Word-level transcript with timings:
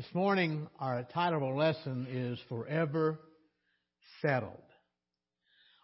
This 0.00 0.14
morning, 0.14 0.66
our 0.78 1.02
title 1.12 1.46
of 1.46 1.56
lesson 1.56 2.06
is 2.10 2.38
Forever 2.48 3.20
Settled. 4.22 4.62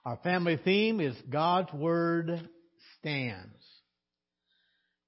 Our 0.06 0.16
family 0.24 0.56
theme 0.56 1.00
is 1.00 1.14
God's 1.28 1.70
Word 1.74 2.48
Stands. 2.98 3.62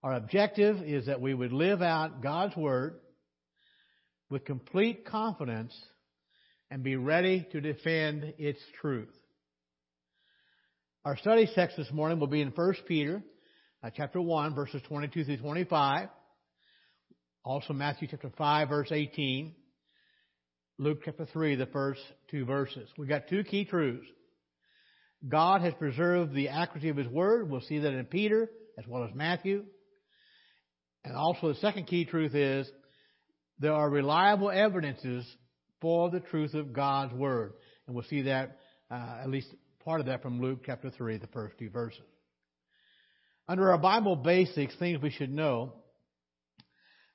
Our 0.02 0.12
objective 0.12 0.82
is 0.82 1.06
that 1.06 1.22
we 1.22 1.32
would 1.32 1.54
live 1.54 1.80
out 1.80 2.22
God's 2.22 2.54
Word 2.54 2.96
with 4.28 4.44
complete 4.44 5.06
confidence 5.06 5.74
and 6.70 6.82
be 6.82 6.96
ready 6.96 7.48
to 7.52 7.62
defend 7.62 8.34
its 8.36 8.60
truth. 8.82 9.08
Our 11.06 11.16
study 11.16 11.48
text 11.54 11.78
this 11.78 11.90
morning 11.90 12.20
will 12.20 12.26
be 12.26 12.42
in 12.42 12.50
1 12.50 12.74
Peter 12.86 13.22
uh, 13.82 13.88
chapter 13.96 14.20
1 14.20 14.54
verses 14.54 14.82
22 14.86 15.24
through 15.24 15.38
25. 15.38 16.10
Also 17.48 17.72
Matthew 17.72 18.08
chapter 18.10 18.30
5 18.36 18.68
verse 18.68 18.92
18. 18.92 19.54
Luke 20.76 20.98
chapter 21.02 21.24
3, 21.24 21.54
the 21.54 21.64
first 21.64 22.02
two 22.30 22.44
verses. 22.44 22.90
We've 22.98 23.08
got 23.08 23.26
two 23.26 23.42
key 23.42 23.64
truths. 23.64 24.06
God 25.26 25.62
has 25.62 25.72
preserved 25.72 26.34
the 26.34 26.50
accuracy 26.50 26.90
of 26.90 26.98
His 26.98 27.08
Word. 27.08 27.50
We'll 27.50 27.62
see 27.62 27.78
that 27.78 27.94
in 27.94 28.04
Peter 28.04 28.50
as 28.78 28.86
well 28.86 29.02
as 29.02 29.14
Matthew. 29.14 29.64
And 31.06 31.16
also 31.16 31.48
the 31.48 31.58
second 31.60 31.86
key 31.86 32.04
truth 32.04 32.34
is 32.34 32.70
there 33.58 33.72
are 33.72 33.88
reliable 33.88 34.50
evidences 34.50 35.24
for 35.80 36.10
the 36.10 36.20
truth 36.20 36.52
of 36.52 36.74
God's 36.74 37.14
Word. 37.14 37.54
And 37.86 37.96
we'll 37.96 38.04
see 38.04 38.22
that, 38.22 38.58
uh, 38.90 39.20
at 39.22 39.30
least 39.30 39.48
part 39.86 40.00
of 40.00 40.06
that 40.08 40.20
from 40.20 40.42
Luke 40.42 40.64
chapter 40.66 40.90
3, 40.90 41.16
the 41.16 41.26
first 41.28 41.56
two 41.58 41.70
verses. 41.70 42.02
Under 43.48 43.70
our 43.70 43.78
Bible 43.78 44.16
basics, 44.16 44.76
things 44.76 45.00
we 45.00 45.08
should 45.08 45.32
know, 45.32 45.72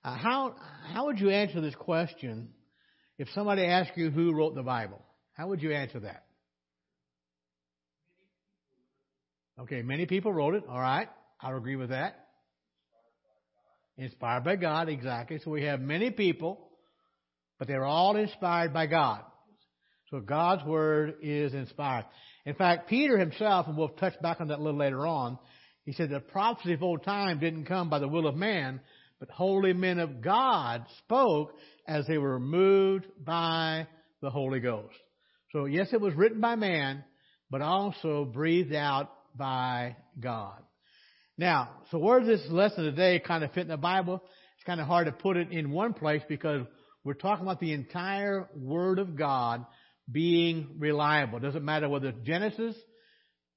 uh, 0.03 0.15
how, 0.15 0.55
how 0.93 1.05
would 1.05 1.19
you 1.19 1.29
answer 1.29 1.61
this 1.61 1.75
question 1.75 2.49
if 3.17 3.29
somebody 3.33 3.63
asked 3.63 3.91
you 3.95 4.11
who 4.11 4.33
wrote 4.33 4.55
the 4.55 4.63
Bible? 4.63 5.01
How 5.33 5.47
would 5.47 5.61
you 5.61 5.73
answer 5.73 5.99
that? 6.01 6.25
Okay, 9.59 9.81
many 9.81 10.05
people 10.05 10.33
wrote 10.33 10.55
it. 10.55 10.63
All 10.67 10.79
right. 10.79 11.07
I'll 11.39 11.55
agree 11.57 11.75
with 11.75 11.89
that. 11.89 12.27
Inspired 13.97 14.43
by 14.43 14.55
God, 14.55 14.89
exactly. 14.89 15.39
So 15.43 15.51
we 15.51 15.63
have 15.63 15.79
many 15.79 16.09
people, 16.09 16.69
but 17.59 17.67
they're 17.67 17.85
all 17.85 18.15
inspired 18.15 18.73
by 18.73 18.87
God. 18.87 19.21
So 20.09 20.19
God's 20.19 20.63
Word 20.65 21.15
is 21.21 21.53
inspired. 21.53 22.05
In 22.45 22.55
fact, 22.55 22.89
Peter 22.89 23.17
himself, 23.17 23.67
and 23.67 23.77
we'll 23.77 23.89
touch 23.89 24.19
back 24.21 24.41
on 24.41 24.47
that 24.47 24.59
a 24.59 24.61
little 24.61 24.79
later 24.79 25.05
on, 25.05 25.37
he 25.85 25.93
said 25.93 26.09
the 26.09 26.19
prophecy 26.19 26.73
of 26.73 26.81
old 26.81 27.03
time 27.03 27.39
didn't 27.39 27.65
come 27.65 27.89
by 27.89 27.99
the 27.99 28.07
will 28.07 28.27
of 28.27 28.35
man, 28.35 28.79
but 29.23 29.31
holy 29.31 29.71
men 29.71 29.99
of 29.99 30.19
God 30.19 30.85
spoke 30.97 31.53
as 31.87 32.05
they 32.07 32.17
were 32.17 32.41
moved 32.41 33.05
by 33.23 33.87
the 34.21 34.29
Holy 34.29 34.59
Ghost. 34.59 34.97
So 35.53 35.63
yes, 35.63 35.87
it 35.93 36.01
was 36.01 36.13
written 36.13 36.41
by 36.41 36.57
man, 36.57 37.05
but 37.49 37.61
also 37.61 38.25
breathed 38.25 38.73
out 38.73 39.09
by 39.33 39.95
God. 40.19 40.61
Now, 41.37 41.69
so 41.89 41.99
where 41.99 42.19
does 42.19 42.27
this 42.27 42.51
lesson 42.51 42.83
today 42.83 43.21
kind 43.25 43.45
of 43.45 43.53
fit 43.53 43.61
in 43.61 43.67
the 43.69 43.77
Bible? 43.77 44.21
It's 44.55 44.65
kind 44.65 44.81
of 44.81 44.87
hard 44.87 45.05
to 45.05 45.13
put 45.13 45.37
it 45.37 45.53
in 45.53 45.71
one 45.71 45.93
place 45.93 46.21
because 46.27 46.67
we're 47.05 47.13
talking 47.13 47.45
about 47.45 47.61
the 47.61 47.71
entire 47.71 48.49
Word 48.53 48.99
of 48.99 49.15
God 49.15 49.65
being 50.11 50.75
reliable. 50.79 51.37
It 51.37 51.43
doesn't 51.43 51.63
matter 51.63 51.87
whether 51.87 52.09
it's 52.09 52.25
Genesis, 52.25 52.75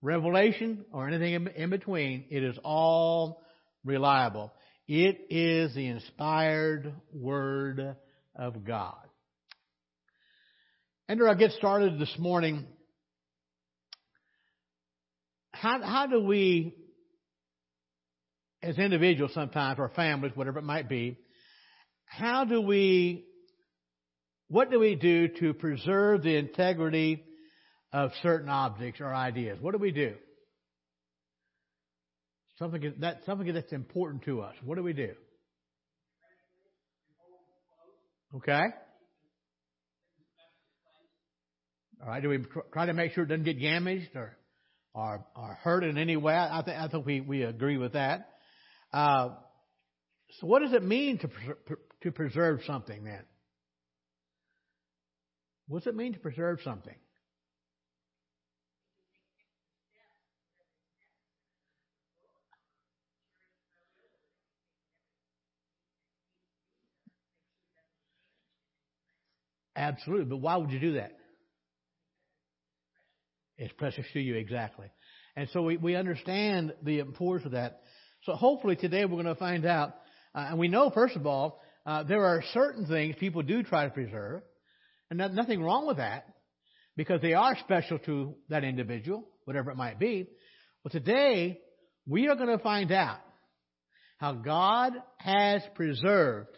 Revelation, 0.00 0.84
or 0.92 1.08
anything 1.08 1.34
in, 1.34 1.48
in 1.48 1.70
between. 1.70 2.26
It 2.30 2.44
is 2.44 2.56
all 2.62 3.42
reliable. 3.84 4.52
It 4.88 5.26
is 5.30 5.74
the 5.74 5.86
inspired 5.86 6.92
Word 7.12 7.96
of 8.34 8.64
God. 8.64 8.94
And 11.08 11.20
I'll 11.22 11.34
get 11.34 11.52
started 11.52 11.98
this 11.98 12.14
morning, 12.18 12.66
how, 15.52 15.80
how 15.82 16.06
do 16.06 16.22
we 16.22 16.74
as 18.66 18.78
individuals 18.78 19.32
sometimes, 19.32 19.78
or 19.78 19.88
families, 19.90 20.32
whatever 20.34 20.58
it 20.58 20.64
might 20.64 20.88
be, 20.88 21.16
how 22.04 22.44
do 22.44 22.60
we, 22.60 23.24
what 24.48 24.70
do 24.70 24.80
we 24.80 24.96
do 24.96 25.28
to 25.28 25.54
preserve 25.54 26.22
the 26.22 26.36
integrity 26.36 27.22
of 27.92 28.10
certain 28.22 28.48
objects 28.48 29.00
or 29.00 29.14
ideas? 29.14 29.58
What 29.60 29.72
do 29.72 29.78
we 29.78 29.92
do? 29.92 30.14
Something 32.58 32.94
that 33.00 33.20
something 33.26 33.52
that's 33.52 33.72
important 33.72 34.24
to 34.24 34.40
us. 34.40 34.54
What 34.64 34.76
do 34.76 34.82
we 34.82 34.94
do? 34.94 35.12
Okay. 38.34 38.62
All 42.02 42.08
right. 42.08 42.22
Do 42.22 42.28
we 42.28 42.38
try 42.72 42.86
to 42.86 42.94
make 42.94 43.12
sure 43.12 43.24
it 43.24 43.28
doesn't 43.28 43.44
get 43.44 43.60
damaged 43.60 44.10
or 44.14 44.36
or, 44.94 45.26
or 45.36 45.58
hurt 45.62 45.84
in 45.84 45.98
any 45.98 46.16
way? 46.16 46.34
I 46.34 46.62
think 46.62 46.78
I 46.78 46.88
think 46.88 47.04
we 47.04 47.20
we 47.20 47.42
agree 47.42 47.76
with 47.76 47.92
that. 47.92 48.28
Uh, 48.92 49.30
so 50.40 50.46
what 50.46 50.62
does 50.62 50.72
it 50.72 50.82
mean 50.82 51.18
to, 51.18 51.28
to 52.02 52.12
preserve 52.12 52.60
something 52.66 53.04
then? 53.04 53.24
What 55.68 55.84
does 55.84 55.92
it 55.92 55.96
mean 55.96 56.14
to 56.14 56.18
preserve 56.18 56.60
something? 56.62 56.94
Absolutely, 69.76 70.24
but 70.24 70.38
why 70.38 70.56
would 70.56 70.70
you 70.70 70.80
do 70.80 70.94
that? 70.94 71.12
It's 73.58 73.72
precious 73.74 74.06
to 74.12 74.20
you, 74.20 74.34
exactly. 74.34 74.86
And 75.36 75.48
so 75.52 75.62
we, 75.62 75.76
we 75.76 75.96
understand 75.96 76.72
the 76.82 76.98
importance 76.98 77.46
of 77.46 77.52
that. 77.52 77.80
So 78.24 78.32
hopefully 78.32 78.76
today 78.76 79.04
we're 79.04 79.22
going 79.22 79.26
to 79.26 79.34
find 79.34 79.66
out, 79.66 79.90
uh, 80.34 80.46
and 80.50 80.58
we 80.58 80.68
know 80.68 80.90
first 80.90 81.16
of 81.16 81.26
all, 81.26 81.60
uh, 81.84 82.02
there 82.02 82.24
are 82.24 82.42
certain 82.52 82.86
things 82.86 83.14
people 83.20 83.42
do 83.42 83.62
try 83.62 83.84
to 83.84 83.90
preserve, 83.90 84.42
and 85.10 85.18
not, 85.18 85.34
nothing 85.34 85.62
wrong 85.62 85.86
with 85.86 85.98
that, 85.98 86.26
because 86.96 87.20
they 87.20 87.34
are 87.34 87.56
special 87.60 87.98
to 88.00 88.34
that 88.48 88.64
individual, 88.64 89.24
whatever 89.44 89.70
it 89.70 89.76
might 89.76 89.98
be. 89.98 90.26
But 90.82 90.92
today 90.92 91.60
we 92.06 92.28
are 92.28 92.34
going 92.34 92.56
to 92.56 92.62
find 92.62 92.90
out 92.90 93.20
how 94.18 94.32
God 94.32 94.94
has 95.18 95.62
preserved 95.74 96.56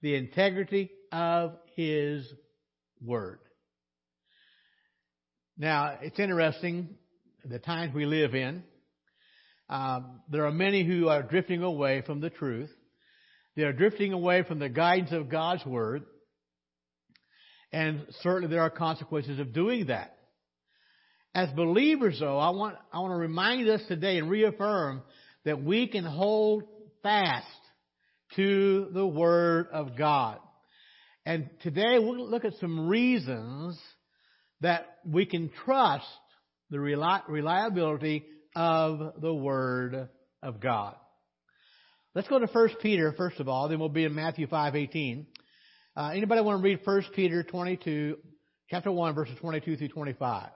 the 0.00 0.14
integrity 0.14 0.90
of 1.10 1.56
His 1.76 2.32
Word. 3.04 3.38
Now, 5.58 5.98
it's 6.00 6.18
interesting 6.18 6.96
the 7.44 7.58
times 7.58 7.94
we 7.94 8.06
live 8.06 8.34
in. 8.34 8.62
Um, 9.68 10.20
there 10.30 10.46
are 10.46 10.52
many 10.52 10.84
who 10.84 11.08
are 11.08 11.22
drifting 11.22 11.62
away 11.62 12.02
from 12.02 12.20
the 12.20 12.30
truth. 12.30 12.70
They 13.56 13.62
are 13.62 13.72
drifting 13.72 14.12
away 14.12 14.42
from 14.44 14.58
the 14.58 14.68
guidance 14.68 15.12
of 15.12 15.28
God's 15.28 15.64
Word. 15.66 16.04
And 17.72 18.06
certainly 18.20 18.54
there 18.54 18.62
are 18.62 18.70
consequences 18.70 19.38
of 19.38 19.52
doing 19.52 19.86
that. 19.86 20.16
As 21.34 21.50
believers 21.50 22.18
though, 22.20 22.38
I 22.38 22.50
want, 22.50 22.76
I 22.92 23.00
want 23.00 23.12
to 23.12 23.16
remind 23.16 23.68
us 23.68 23.80
today 23.88 24.18
and 24.18 24.28
reaffirm 24.30 25.02
that 25.44 25.62
we 25.62 25.86
can 25.86 26.04
hold 26.04 26.64
fast 27.02 27.46
to 28.36 28.88
the 28.92 29.06
Word 29.06 29.68
of 29.72 29.96
God. 29.96 30.38
And 31.24 31.48
today 31.62 31.98
we'll 32.00 32.28
look 32.28 32.44
at 32.44 32.54
some 32.60 32.88
reasons 32.88 33.78
that 34.60 34.98
we 35.04 35.24
can 35.24 35.50
trust 35.64 36.04
the 36.70 36.80
reliability 36.80 38.24
of 38.56 39.20
the 39.20 39.32
Word 39.32 40.08
of 40.42 40.60
God. 40.60 40.96
Let's 42.14 42.28
go 42.28 42.38
to 42.38 42.46
1 42.46 42.68
Peter 42.80 43.12
first 43.12 43.38
of 43.38 43.48
all, 43.48 43.68
then 43.68 43.78
we'll 43.78 43.88
be 43.88 44.04
in 44.04 44.14
Matthew 44.14 44.46
5:18. 44.46 45.26
Uh, 45.96 46.10
anybody 46.14 46.40
want 46.40 46.58
to 46.58 46.64
read 46.64 46.80
1 46.84 47.02
Peter 47.14 47.42
22, 47.42 48.16
chapter 48.68 48.90
1, 48.90 49.14
verses 49.14 49.36
22 49.40 49.76
through 49.76 49.88
25? 49.88 50.50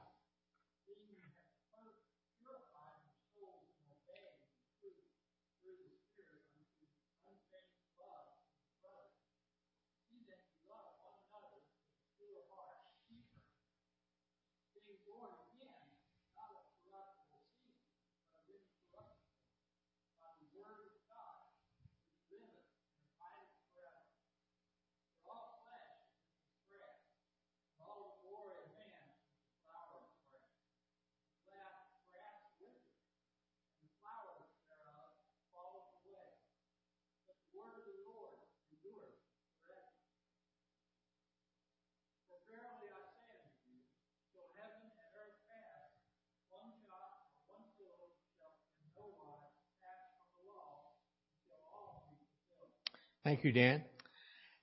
Thank 53.26 53.42
you, 53.42 53.50
Dan. 53.50 53.82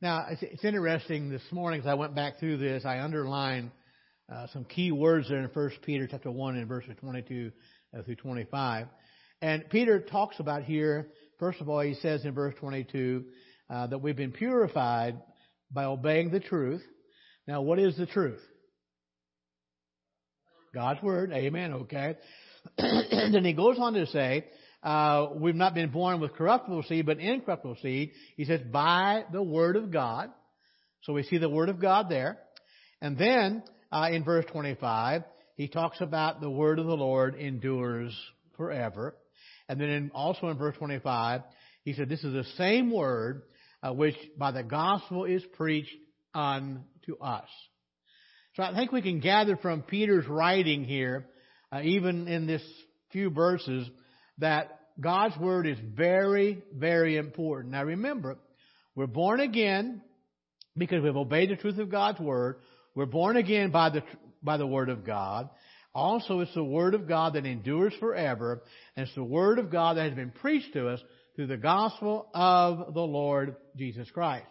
Now, 0.01 0.25
it's, 0.29 0.41
it's 0.41 0.63
interesting 0.63 1.29
this 1.29 1.41
morning 1.51 1.81
as 1.81 1.85
I 1.85 1.95
went 1.95 2.15
back 2.15 2.39
through 2.39 2.59
this, 2.59 2.85
I 2.85 3.01
underlined 3.01 3.71
uh, 4.33 4.47
some 4.53 4.63
key 4.63 4.93
words 4.93 5.27
there 5.27 5.39
in 5.39 5.49
1 5.49 5.71
Peter 5.85 6.07
chapter 6.09 6.31
1 6.31 6.55
and 6.55 6.65
verses 6.65 6.95
22 7.01 7.51
uh, 7.93 8.03
through 8.03 8.15
25. 8.15 8.87
And 9.41 9.69
Peter 9.69 9.99
talks 9.99 10.39
about 10.39 10.63
here, 10.63 11.09
first 11.39 11.59
of 11.59 11.67
all, 11.67 11.81
he 11.81 11.95
says 11.95 12.23
in 12.23 12.33
verse 12.33 12.55
22 12.61 13.25
uh, 13.69 13.87
that 13.87 13.97
we've 13.97 14.15
been 14.15 14.31
purified 14.31 15.21
by 15.69 15.83
obeying 15.83 16.31
the 16.31 16.39
truth. 16.39 16.83
Now, 17.45 17.63
what 17.63 17.79
is 17.79 17.97
the 17.97 18.05
truth? 18.05 18.39
God's 20.73 21.03
Word. 21.03 21.33
Amen. 21.33 21.73
Okay. 21.73 22.15
then 22.77 23.43
he 23.43 23.51
goes 23.51 23.75
on 23.77 23.91
to 23.95 24.07
say, 24.07 24.45
uh, 24.83 25.27
we've 25.35 25.55
not 25.55 25.73
been 25.73 25.89
born 25.89 26.19
with 26.19 26.33
corruptible 26.33 26.83
seed, 26.83 27.05
but 27.05 27.19
incorruptible 27.19 27.77
seed. 27.81 28.11
He 28.35 28.45
says, 28.45 28.61
by 28.61 29.23
the 29.31 29.41
Word 29.41 29.77
of 29.77 29.91
God. 29.91 30.29
So 31.03 31.13
we 31.13 31.23
see 31.23 31.37
the 31.37 31.49
Word 31.49 31.69
of 31.69 31.79
God 31.79 32.09
there. 32.09 32.39
And 33.01 33.17
then, 33.17 33.63
uh, 33.91 34.09
in 34.11 34.23
verse 34.23 34.45
25, 34.51 35.23
he 35.55 35.67
talks 35.67 36.01
about 36.01 36.41
the 36.41 36.49
Word 36.49 36.79
of 36.79 36.85
the 36.85 36.95
Lord 36.95 37.35
endures 37.35 38.13
forever. 38.57 39.15
And 39.69 39.79
then 39.79 39.89
in, 39.89 40.11
also 40.13 40.47
in 40.49 40.57
verse 40.57 40.75
25, 40.77 41.41
he 41.83 41.93
said, 41.93 42.09
this 42.09 42.23
is 42.23 42.33
the 42.33 42.45
same 42.57 42.91
Word, 42.91 43.43
uh, 43.81 43.93
which 43.93 44.15
by 44.37 44.51
the 44.51 44.63
gospel 44.63 45.23
is 45.23 45.43
preached 45.55 45.95
unto 46.33 47.17
us. 47.21 47.47
So 48.55 48.63
I 48.63 48.75
think 48.75 48.91
we 48.91 49.01
can 49.01 49.19
gather 49.19 49.55
from 49.57 49.81
Peter's 49.81 50.27
writing 50.27 50.83
here, 50.83 51.25
uh, 51.71 51.81
even 51.83 52.27
in 52.27 52.47
this 52.47 52.61
few 53.11 53.29
verses, 53.29 53.89
that 54.39 54.79
God's 54.99 55.37
Word 55.37 55.67
is 55.67 55.77
very, 55.95 56.61
very 56.73 57.17
important. 57.17 57.73
Now 57.73 57.83
remember, 57.83 58.37
we're 58.95 59.07
born 59.07 59.39
again 59.39 60.01
because 60.77 61.03
we've 61.03 61.15
obeyed 61.15 61.49
the 61.49 61.55
truth 61.55 61.79
of 61.79 61.89
God's 61.89 62.19
Word. 62.19 62.57
We're 62.95 63.05
born 63.05 63.37
again 63.37 63.71
by 63.71 63.89
the, 63.89 64.03
by 64.41 64.57
the 64.57 64.67
Word 64.67 64.89
of 64.89 65.05
God. 65.05 65.49
Also, 65.95 66.39
it's 66.39 66.53
the 66.53 66.63
Word 66.63 66.95
of 66.95 67.07
God 67.07 67.33
that 67.33 67.45
endures 67.45 67.93
forever, 67.99 68.63
and 68.95 69.05
it's 69.05 69.15
the 69.15 69.23
Word 69.23 69.59
of 69.59 69.71
God 69.71 69.97
that 69.97 70.05
has 70.05 70.15
been 70.15 70.31
preached 70.31 70.73
to 70.73 70.89
us 70.89 70.99
through 71.35 71.47
the 71.47 71.57
gospel 71.57 72.27
of 72.33 72.93
the 72.93 73.01
Lord 73.01 73.55
Jesus 73.75 74.09
Christ. 74.11 74.45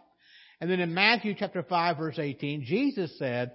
And 0.61 0.71
then 0.71 0.79
in 0.79 0.95
Matthew 0.95 1.35
chapter 1.37 1.65
5 1.65 1.97
verse 1.97 2.19
18, 2.19 2.65
Jesus 2.65 3.17
said, 3.19 3.53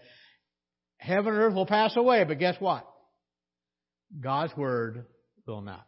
heaven 0.98 1.34
and 1.34 1.38
earth 1.38 1.54
will 1.54 1.66
pass 1.66 1.96
away, 1.96 2.24
but 2.26 2.40
guess 2.40 2.56
what? 2.60 2.86
God's 4.20 4.56
Word 4.58 5.06
will 5.46 5.62
not. 5.62 5.86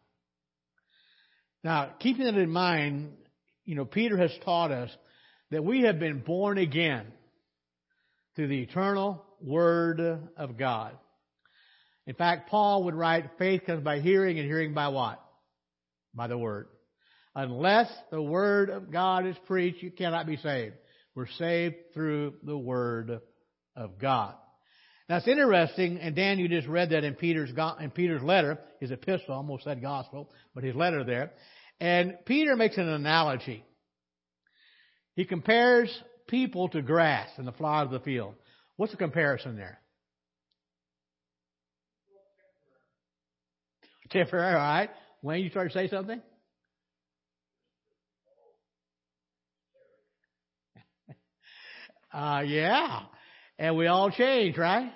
Now, 1.63 1.91
keeping 2.00 2.25
that 2.25 2.35
in 2.35 2.50
mind, 2.50 3.13
you 3.65 3.75
know, 3.75 3.85
Peter 3.85 4.17
has 4.17 4.31
taught 4.45 4.71
us 4.71 4.89
that 5.51 5.63
we 5.63 5.81
have 5.81 6.00
been 6.00 6.19
born 6.19 6.57
again 6.57 7.06
through 8.35 8.47
the 8.47 8.61
eternal 8.61 9.23
Word 9.41 10.00
of 10.38 10.57
God. 10.57 10.97
In 12.07 12.15
fact, 12.15 12.50
Paul 12.50 12.85
would 12.85 12.95
write, 12.95 13.31
faith 13.38 13.63
comes 13.65 13.83
by 13.83 14.00
hearing 14.00 14.39
and 14.39 14.47
hearing 14.47 14.73
by 14.73 14.88
what? 14.88 15.21
By 16.13 16.27
the 16.27 16.38
Word. 16.38 16.67
Unless 17.35 17.91
the 18.09 18.21
Word 18.21 18.69
of 18.69 18.91
God 18.91 19.27
is 19.27 19.35
preached, 19.45 19.83
you 19.83 19.91
cannot 19.91 20.25
be 20.25 20.38
saved. 20.38 20.75
We're 21.13 21.27
saved 21.38 21.75
through 21.94 22.35
the 22.44 22.57
Word 22.57 23.19
of 23.75 24.00
God. 24.00 24.35
Now 25.09 25.17
it's 25.17 25.27
interesting, 25.27 25.97
and 25.97 26.15
Dan, 26.15 26.38
you 26.38 26.47
just 26.47 26.67
read 26.67 26.91
that 26.91 27.03
in 27.03 27.15
Peter's 27.15 27.50
in 27.79 27.89
Peter's 27.89 28.21
letter, 28.21 28.59
his 28.79 28.91
epistle, 28.91 29.33
almost 29.33 29.63
said 29.63 29.81
gospel, 29.81 30.29
but 30.53 30.63
his 30.63 30.75
letter 30.75 31.03
there. 31.03 31.31
And 31.79 32.13
Peter 32.25 32.56
makes 32.56 32.77
an 32.77 32.88
analogy. 32.88 33.65
He 35.15 35.25
compares 35.25 35.91
people 36.27 36.69
to 36.69 36.83
grass 36.83 37.29
and 37.38 37.47
the 37.47 37.51
flowers 37.53 37.88
of 37.88 37.91
the 37.91 38.01
field. 38.01 38.35
What's 38.75 38.91
the 38.91 39.00
comparison 39.00 39.56
there? 39.56 39.79
Temporary, 44.12 44.53
all 44.53 44.59
right. 44.59 44.89
Wayne, 45.23 45.44
you 45.44 45.50
trying 45.50 45.69
to 45.69 45.73
say 45.73 45.88
something? 45.88 46.21
uh, 52.13 52.44
yeah. 52.45 53.01
And 53.57 53.75
we 53.75 53.88
all 53.88 54.09
change, 54.12 54.57
right? 54.57 54.91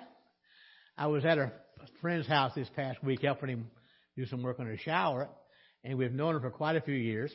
I 0.96 1.08
was 1.08 1.24
at 1.24 1.38
a 1.38 1.50
friend's 2.00 2.28
house 2.28 2.52
this 2.54 2.68
past 2.76 3.02
week 3.02 3.22
helping 3.22 3.48
him 3.48 3.66
do 4.16 4.26
some 4.26 4.44
work 4.44 4.60
on 4.60 4.68
his 4.68 4.78
shower, 4.78 5.28
and 5.82 5.98
we've 5.98 6.12
known 6.12 6.36
him 6.36 6.42
for 6.42 6.50
quite 6.50 6.76
a 6.76 6.80
few 6.80 6.94
years. 6.94 7.32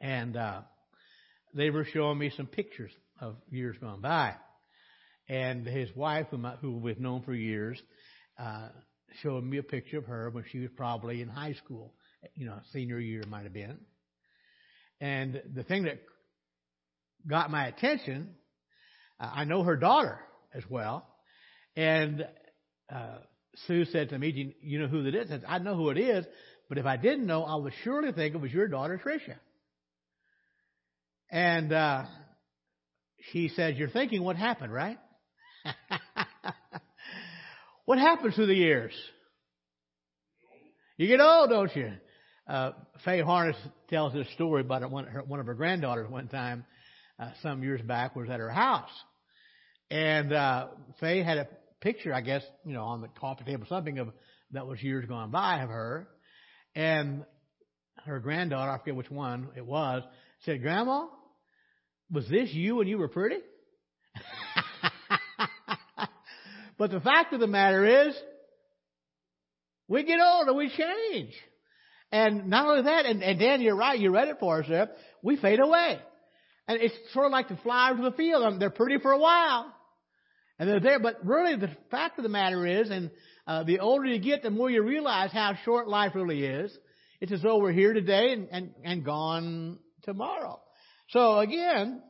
And 0.00 0.38
uh, 0.38 0.62
they 1.52 1.68
were 1.68 1.84
showing 1.84 2.16
me 2.16 2.32
some 2.34 2.46
pictures 2.46 2.90
of 3.20 3.36
years 3.50 3.76
gone 3.78 4.00
by. 4.00 4.36
And 5.28 5.66
his 5.66 5.94
wife, 5.94 6.28
whom, 6.30 6.46
I, 6.46 6.52
who 6.56 6.78
we've 6.78 6.98
known 6.98 7.22
for 7.24 7.34
years, 7.34 7.78
uh, 8.38 8.68
showed 9.22 9.44
me 9.44 9.58
a 9.58 9.62
picture 9.62 9.98
of 9.98 10.06
her 10.06 10.30
when 10.30 10.44
she 10.50 10.60
was 10.60 10.70
probably 10.76 11.20
in 11.20 11.28
high 11.28 11.54
school. 11.54 11.92
You 12.34 12.46
know, 12.46 12.58
senior 12.72 12.98
year 12.98 13.22
might 13.28 13.44
have 13.44 13.52
been. 13.52 13.76
And 14.98 15.42
the 15.54 15.62
thing 15.62 15.82
that 15.84 16.00
got 17.28 17.50
my 17.50 17.66
attention, 17.66 18.30
uh, 19.20 19.30
I 19.34 19.44
know 19.44 19.62
her 19.62 19.76
daughter 19.76 20.20
as 20.54 20.62
well. 20.70 21.06
And 21.76 22.26
uh, 22.92 23.18
Sue 23.66 23.84
said 23.86 24.10
to 24.10 24.18
me, 24.18 24.28
you, 24.28 24.52
you 24.60 24.78
know 24.78 24.86
who 24.86 25.04
that 25.04 25.14
is? 25.14 25.26
I 25.26 25.30
said, 25.30 25.44
I 25.46 25.58
know 25.58 25.74
who 25.74 25.90
it 25.90 25.98
is, 25.98 26.26
but 26.68 26.78
if 26.78 26.86
I 26.86 26.96
didn't 26.96 27.26
know, 27.26 27.44
I 27.44 27.56
would 27.56 27.72
surely 27.84 28.12
think 28.12 28.34
it 28.34 28.40
was 28.40 28.52
your 28.52 28.68
daughter, 28.68 29.00
Tricia. 29.02 29.36
And 31.30 31.72
uh, 31.72 32.04
she 33.32 33.48
said, 33.48 33.76
You're 33.76 33.88
thinking 33.88 34.22
what 34.22 34.36
happened, 34.36 34.72
right? 34.72 34.98
what 37.84 37.98
happens 37.98 38.34
through 38.34 38.46
the 38.46 38.54
years? 38.54 38.92
You 40.96 41.08
get 41.08 41.20
old, 41.20 41.50
don't 41.50 41.74
you? 41.74 41.92
Uh, 42.48 42.72
Faye 43.04 43.22
Harness 43.22 43.56
tells 43.90 44.12
this 44.12 44.28
story 44.34 44.60
about 44.60 44.88
one, 44.90 45.04
her, 45.06 45.22
one 45.22 45.40
of 45.40 45.46
her 45.46 45.54
granddaughters 45.54 46.08
one 46.08 46.28
time, 46.28 46.64
uh, 47.18 47.30
some 47.42 47.62
years 47.62 47.82
back, 47.82 48.14
was 48.14 48.30
at 48.30 48.38
her 48.38 48.50
house. 48.50 48.90
And 49.90 50.32
uh, 50.32 50.68
Faye 51.00 51.22
had 51.22 51.38
a 51.38 51.48
picture, 51.80 52.12
I 52.12 52.20
guess, 52.20 52.42
you 52.64 52.72
know, 52.72 52.84
on 52.84 53.00
the 53.00 53.08
coffee 53.08 53.44
table, 53.44 53.66
something 53.68 53.98
of 53.98 54.08
that 54.52 54.66
was 54.66 54.82
years 54.82 55.06
gone 55.06 55.30
by 55.30 55.62
of 55.62 55.70
her. 55.70 56.08
And 56.74 57.24
her 58.04 58.20
granddaughter, 58.20 58.70
I 58.70 58.78
forget 58.78 58.96
which 58.96 59.10
one 59.10 59.48
it 59.56 59.64
was, 59.64 60.02
said, 60.44 60.62
Grandma, 60.62 61.06
was 62.10 62.28
this 62.28 62.52
you 62.52 62.76
when 62.76 62.86
you 62.86 62.98
were 62.98 63.08
pretty? 63.08 63.38
but 66.78 66.90
the 66.90 67.00
fact 67.00 67.32
of 67.32 67.40
the 67.40 67.46
matter 67.46 68.06
is, 68.06 68.16
we 69.88 70.04
get 70.04 70.18
older, 70.20 70.52
we 70.52 70.68
change. 70.68 71.32
And 72.12 72.48
not 72.48 72.66
only 72.66 72.82
that, 72.82 73.06
and, 73.06 73.22
and 73.22 73.38
Dan, 73.38 73.60
you're 73.60 73.76
right, 73.76 73.98
you 73.98 74.10
read 74.10 74.28
it 74.28 74.36
for 74.38 74.60
us 74.60 74.66
there, 74.68 74.90
we 75.22 75.36
fade 75.36 75.60
away. 75.60 75.98
And 76.68 76.80
it's 76.80 76.94
sort 77.12 77.26
of 77.26 77.32
like 77.32 77.48
the 77.48 77.56
flowers 77.56 77.98
of 77.98 78.04
the 78.04 78.16
field. 78.16 78.60
They're 78.60 78.70
pretty 78.70 78.98
for 78.98 79.12
a 79.12 79.18
while. 79.18 79.72
And 80.58 80.68
they're 80.68 80.80
there, 80.80 80.98
but 80.98 81.24
really 81.24 81.56
the 81.56 81.70
fact 81.90 82.18
of 82.18 82.22
the 82.22 82.30
matter 82.30 82.66
is, 82.66 82.90
and 82.90 83.10
uh, 83.46 83.64
the 83.64 83.80
older 83.80 84.06
you 84.06 84.18
get, 84.18 84.42
the 84.42 84.50
more 84.50 84.70
you 84.70 84.82
realize 84.82 85.30
how 85.32 85.54
short 85.64 85.86
life 85.86 86.12
really 86.14 86.44
is. 86.44 86.76
It's 87.20 87.32
as 87.32 87.42
though 87.42 87.58
we're 87.58 87.72
here 87.72 87.92
today 87.92 88.32
and, 88.32 88.48
and, 88.50 88.70
and 88.84 89.04
gone 89.04 89.78
tomorrow. 90.02 90.60
So 91.10 91.38
again, 91.38 92.02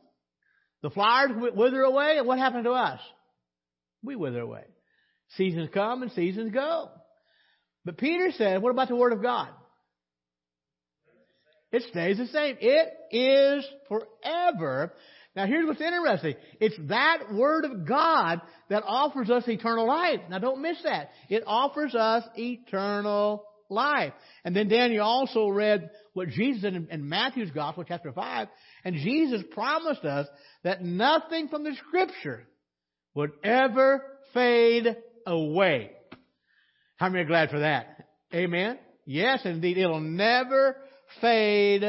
the 0.81 0.89
flowers 0.89 1.31
wither 1.55 1.81
away, 1.81 2.17
and 2.17 2.27
what 2.27 2.39
happened 2.39 2.63
to 2.65 2.71
us? 2.71 2.99
We 4.03 4.15
wither 4.15 4.41
away. 4.41 4.63
Seasons 5.35 5.69
come 5.73 6.01
and 6.03 6.11
seasons 6.11 6.53
go. 6.53 6.89
But 7.83 7.97
Peter 7.97 8.31
said, 8.37 8.61
what 8.61 8.71
about 8.71 8.87
the 8.87 8.95
Word 8.95 9.13
of 9.13 9.21
God? 9.21 9.49
It 11.71 11.83
stays 11.89 12.17
the 12.17 12.27
same. 12.27 12.57
It 12.61 12.93
is 13.11 13.65
forever. 13.89 14.93
Now 15.37 15.45
here's 15.45 15.67
what's 15.67 15.79
interesting. 15.79 16.33
It's 16.59 16.75
that 16.87 17.31
Word 17.31 17.63
of 17.63 17.87
God 17.87 18.41
that 18.69 18.81
offers 18.83 19.29
us 19.29 19.47
eternal 19.47 19.87
life. 19.87 20.19
Now 20.31 20.39
don't 20.39 20.63
miss 20.63 20.77
that. 20.83 21.11
It 21.29 21.43
offers 21.45 21.93
us 21.93 22.23
eternal 22.35 23.43
life. 23.69 24.13
And 24.43 24.55
then 24.55 24.67
Daniel 24.67 25.05
also 25.05 25.47
read 25.49 25.91
what 26.13 26.29
Jesus 26.29 26.63
said 26.63 26.73
in, 26.73 26.87
in 26.89 27.07
Matthew's 27.07 27.51
Gospel, 27.51 27.83
chapter 27.87 28.11
5, 28.11 28.47
and 28.83 28.95
Jesus 28.95 29.43
promised 29.51 30.03
us 30.05 30.25
that 30.63 30.83
nothing 30.83 31.49
from 31.49 31.63
the 31.63 31.75
Scripture 31.87 32.47
would 33.13 33.29
ever 33.43 34.01
fade 34.33 34.87
away. 35.27 35.91
How 36.95 37.09
many 37.09 37.25
are 37.25 37.27
glad 37.27 37.51
for 37.51 37.59
that? 37.59 38.07
Amen? 38.33 38.79
Yes, 39.05 39.41
indeed. 39.45 39.77
It'll 39.77 39.99
never 39.99 40.77
fade 41.21 41.83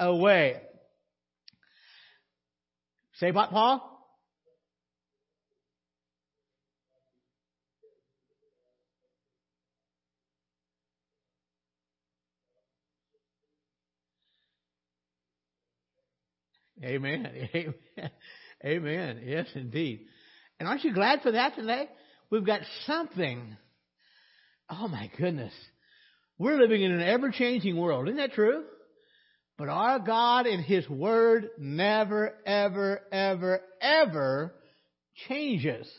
away. 0.00 0.62
Say 3.18 3.30
what, 3.30 3.50
Paul? 3.50 3.92
Amen. 16.84 17.26
Amen. 17.54 17.74
Amen. 18.64 19.22
Yes, 19.24 19.46
indeed. 19.54 20.06
And 20.60 20.68
aren't 20.68 20.84
you 20.84 20.92
glad 20.92 21.22
for 21.22 21.32
that 21.32 21.54
today? 21.54 21.88
We've 22.30 22.44
got 22.44 22.60
something. 22.86 23.56
Oh 24.68 24.88
my 24.88 25.10
goodness. 25.16 25.52
We're 26.38 26.58
living 26.60 26.82
in 26.82 26.92
an 26.92 27.00
ever 27.00 27.30
changing 27.30 27.78
world. 27.78 28.08
Isn't 28.08 28.18
that 28.18 28.32
true? 28.32 28.64
But 29.58 29.68
our 29.68 29.98
God 29.98 30.46
and 30.46 30.62
His 30.62 30.88
Word 30.88 31.48
never, 31.58 32.34
ever, 32.44 33.00
ever, 33.10 33.60
ever 33.80 34.54
changes. 35.28 35.90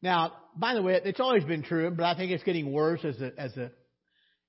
Now, 0.00 0.32
by 0.56 0.74
the 0.74 0.82
way, 0.82 1.00
it's 1.04 1.20
always 1.20 1.44
been 1.44 1.62
true, 1.62 1.90
but 1.90 2.04
I 2.04 2.16
think 2.16 2.30
it's 2.30 2.44
getting 2.44 2.72
worse 2.72 3.04
as 3.04 3.18
the, 3.18 3.32
as 3.36 3.52
the 3.54 3.72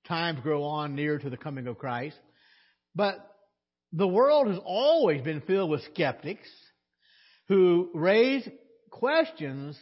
times 0.06 0.40
grow 0.42 0.62
on 0.62 0.94
near 0.94 1.18
to 1.18 1.28
the 1.28 1.36
coming 1.36 1.66
of 1.66 1.78
Christ. 1.78 2.16
But 2.94 3.18
the 3.92 4.06
world 4.06 4.48
has 4.48 4.58
always 4.64 5.22
been 5.22 5.40
filled 5.40 5.70
with 5.70 5.82
skeptics 5.92 6.48
who 7.48 7.90
raise 7.94 8.46
questions 8.90 9.76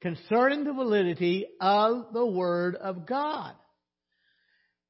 concerning 0.00 0.64
the 0.64 0.72
validity 0.72 1.46
of 1.60 2.12
the 2.12 2.26
Word 2.26 2.76
of 2.76 3.06
God. 3.06 3.54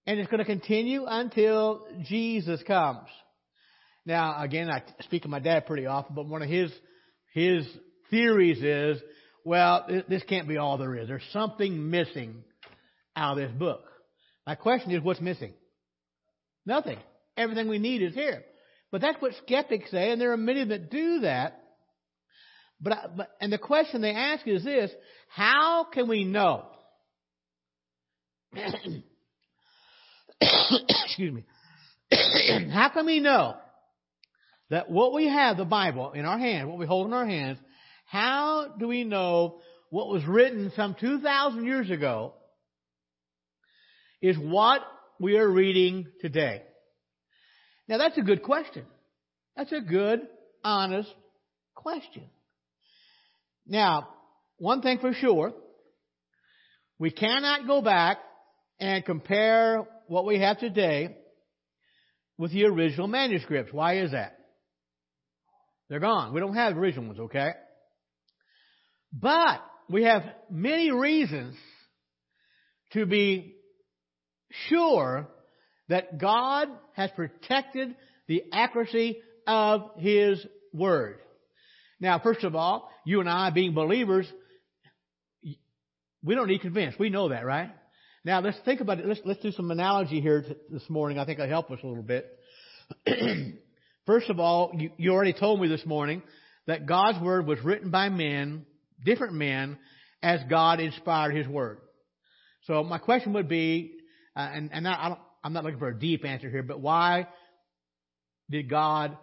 And 0.06 0.20
it's 0.20 0.30
going 0.30 0.38
to 0.38 0.44
continue 0.44 1.04
until 1.06 1.86
Jesus 2.04 2.62
comes. 2.62 3.08
Now, 4.04 4.40
again, 4.40 4.70
I 4.70 4.82
speak 5.02 5.24
of 5.24 5.30
my 5.30 5.40
dad 5.40 5.66
pretty 5.66 5.86
often, 5.86 6.14
but 6.14 6.26
one 6.26 6.42
of 6.42 6.48
his, 6.48 6.72
his 7.34 7.66
theories 8.08 8.62
is, 8.62 9.02
well, 9.44 9.86
this 10.08 10.22
can't 10.28 10.46
be 10.46 10.58
all 10.58 10.78
there 10.78 10.94
is. 10.94 11.08
There's 11.08 11.26
something 11.32 11.90
missing 11.90 12.44
out 13.16 13.38
of 13.38 13.48
this 13.48 13.58
book. 13.58 13.82
My 14.46 14.54
question 14.54 14.92
is, 14.92 15.02
what's 15.02 15.20
missing? 15.20 15.54
Nothing. 16.64 16.98
Everything 17.36 17.68
we 17.68 17.78
need 17.78 18.02
is 18.02 18.14
here. 18.14 18.44
But 18.92 19.00
that's 19.00 19.20
what 19.20 19.32
skeptics 19.44 19.90
say, 19.90 20.12
and 20.12 20.20
there 20.20 20.32
are 20.32 20.36
many 20.36 20.64
that 20.64 20.90
do 20.90 21.20
that. 21.20 21.60
But, 22.80 23.16
but 23.16 23.30
and 23.40 23.52
the 23.52 23.58
question 23.58 24.00
they 24.00 24.12
ask 24.12 24.46
is 24.46 24.64
this: 24.64 24.90
How 25.28 25.84
can 25.92 26.08
we 26.08 26.24
know? 26.24 26.66
Excuse 31.04 31.32
me. 31.32 31.44
How 32.72 32.90
can 32.90 33.06
we 33.06 33.20
know 33.20 33.56
that 34.70 34.90
what 34.90 35.12
we 35.12 35.28
have, 35.28 35.56
the 35.56 35.64
Bible, 35.64 36.12
in 36.12 36.24
our 36.24 36.38
hand, 36.38 36.68
what 36.68 36.78
we 36.78 36.86
hold 36.86 37.06
in 37.06 37.12
our 37.12 37.26
hands, 37.26 37.58
how 38.04 38.74
do 38.78 38.88
we 38.88 39.04
know 39.04 39.58
what 39.90 40.08
was 40.08 40.24
written 40.26 40.72
some 40.76 40.96
2,000 40.98 41.64
years 41.64 41.90
ago 41.90 42.34
is 44.20 44.36
what 44.36 44.80
we 45.20 45.36
are 45.36 45.48
reading 45.48 46.06
today? 46.20 46.62
Now 47.88 47.98
that's 47.98 48.18
a 48.18 48.22
good 48.22 48.42
question. 48.42 48.84
That's 49.56 49.72
a 49.72 49.80
good, 49.80 50.20
honest 50.62 51.12
question. 51.74 52.24
Now, 53.66 54.08
one 54.58 54.82
thing 54.82 54.98
for 54.98 55.12
sure, 55.12 55.52
we 56.98 57.10
cannot 57.10 57.66
go 57.66 57.82
back 57.82 58.18
and 58.78 59.04
compare 59.04 59.86
what 60.08 60.26
we 60.26 60.38
have 60.40 60.58
today 60.58 61.16
with 62.38 62.52
the 62.52 62.64
original 62.64 63.08
manuscripts. 63.08 63.72
Why 63.72 63.98
is 63.98 64.12
that? 64.12 64.38
They're 65.88 66.00
gone. 66.00 66.34
We 66.34 66.40
don't 66.40 66.54
have 66.54 66.76
original 66.76 67.06
ones, 67.06 67.20
okay? 67.20 67.52
But 69.12 69.60
we 69.88 70.04
have 70.04 70.22
many 70.50 70.90
reasons 70.90 71.56
to 72.92 73.06
be 73.06 73.54
sure 74.68 75.28
that 75.88 76.18
God 76.18 76.68
has 76.94 77.10
protected 77.12 77.94
the 78.26 78.44
accuracy 78.52 79.20
of 79.46 79.90
His 79.98 80.44
Word. 80.72 81.18
Now, 82.00 82.18
first 82.18 82.44
of 82.44 82.54
all, 82.54 82.90
you 83.04 83.20
and 83.20 83.28
I 83.28 83.50
being 83.50 83.72
believers, 83.74 84.26
we 86.22 86.34
don't 86.34 86.48
need 86.48 86.60
convinced. 86.60 86.98
We 86.98 87.10
know 87.10 87.28
that, 87.28 87.46
right? 87.46 87.70
Now 88.26 88.40
let's 88.40 88.58
think 88.64 88.80
about 88.80 88.98
it. 88.98 89.06
Let's, 89.06 89.20
let's 89.24 89.40
do 89.40 89.52
some 89.52 89.70
analogy 89.70 90.20
here 90.20 90.42
t- 90.42 90.56
this 90.68 90.82
morning. 90.90 91.20
I 91.20 91.24
think 91.24 91.38
it'll 91.38 91.48
help 91.48 91.70
us 91.70 91.78
a 91.84 91.86
little 91.86 92.02
bit. 92.02 92.28
First 94.06 94.30
of 94.30 94.40
all, 94.40 94.72
you, 94.76 94.90
you 94.96 95.12
already 95.12 95.32
told 95.32 95.60
me 95.60 95.68
this 95.68 95.86
morning 95.86 96.24
that 96.66 96.86
God's 96.86 97.20
Word 97.20 97.46
was 97.46 97.60
written 97.62 97.92
by 97.92 98.08
men, 98.08 98.66
different 99.04 99.34
men, 99.34 99.78
as 100.24 100.40
God 100.50 100.80
inspired 100.80 101.36
His 101.36 101.46
Word. 101.46 101.78
So 102.64 102.82
my 102.82 102.98
question 102.98 103.32
would 103.34 103.48
be, 103.48 103.92
uh, 104.34 104.50
and, 104.52 104.70
and 104.72 104.88
I 104.88 105.16
I'm 105.44 105.52
not 105.52 105.62
looking 105.62 105.78
for 105.78 105.90
a 105.90 105.96
deep 105.96 106.24
answer 106.24 106.50
here, 106.50 106.64
but 106.64 106.80
why 106.80 107.28
did 108.50 108.68
God 108.68 109.16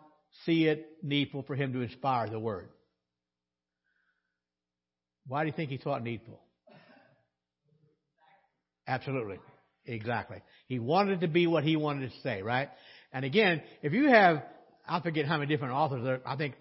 see 0.45 0.63
it 0.67 0.87
needful 1.03 1.43
for 1.43 1.57
Him 1.57 1.73
to 1.73 1.81
inspire 1.81 2.29
the 2.29 2.39
Word? 2.39 2.69
Why 5.27 5.43
do 5.43 5.47
you 5.47 5.53
think 5.53 5.71
He 5.71 5.77
thought 5.77 6.03
needful? 6.03 6.39
Absolutely. 8.87 9.37
Exactly. 9.85 10.37
He 10.67 10.79
wanted 10.79 11.17
it 11.17 11.21
to 11.21 11.27
be 11.27 11.47
what 11.47 11.63
he 11.63 11.75
wanted 11.75 12.11
to 12.11 12.17
say, 12.21 12.41
right? 12.41 12.69
And 13.11 13.25
again, 13.25 13.61
if 13.81 13.93
you 13.93 14.09
have, 14.09 14.43
I 14.87 15.01
forget 15.01 15.25
how 15.25 15.37
many 15.37 15.47
different 15.47 15.73
authors 15.73 16.03
there, 16.03 16.21
I 16.25 16.35
think 16.35 16.55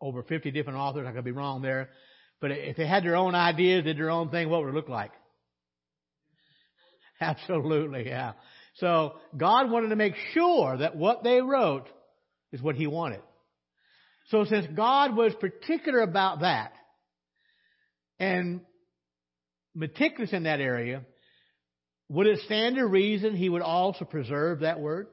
over 0.00 0.22
50 0.22 0.50
different 0.50 0.78
authors, 0.78 1.06
I 1.06 1.12
could 1.12 1.24
be 1.24 1.32
wrong 1.32 1.62
there. 1.62 1.90
But 2.40 2.52
if 2.52 2.76
they 2.76 2.86
had 2.86 3.04
their 3.04 3.16
own 3.16 3.34
ideas, 3.34 3.84
did 3.84 3.98
their 3.98 4.10
own 4.10 4.30
thing, 4.30 4.48
what 4.48 4.62
would 4.62 4.68
it 4.70 4.74
look 4.74 4.88
like? 4.88 5.12
Absolutely, 7.20 8.06
yeah. 8.06 8.32
So 8.76 9.14
God 9.36 9.70
wanted 9.70 9.88
to 9.88 9.96
make 9.96 10.14
sure 10.32 10.76
that 10.76 10.96
what 10.96 11.22
they 11.22 11.40
wrote 11.40 11.86
is 12.52 12.60
what 12.60 12.76
He 12.76 12.86
wanted. 12.86 13.20
So 14.28 14.44
since 14.44 14.66
God 14.74 15.16
was 15.16 15.32
particular 15.40 16.00
about 16.00 16.40
that 16.40 16.72
and 18.18 18.60
meticulous 19.74 20.32
in 20.32 20.44
that 20.44 20.60
area, 20.60 21.02
would 22.14 22.28
it 22.28 22.38
stand 22.46 22.76
to 22.76 22.86
reason 22.86 23.34
he 23.34 23.48
would 23.48 23.62
also 23.62 24.04
preserve 24.04 24.60
that 24.60 24.78
word? 24.78 25.08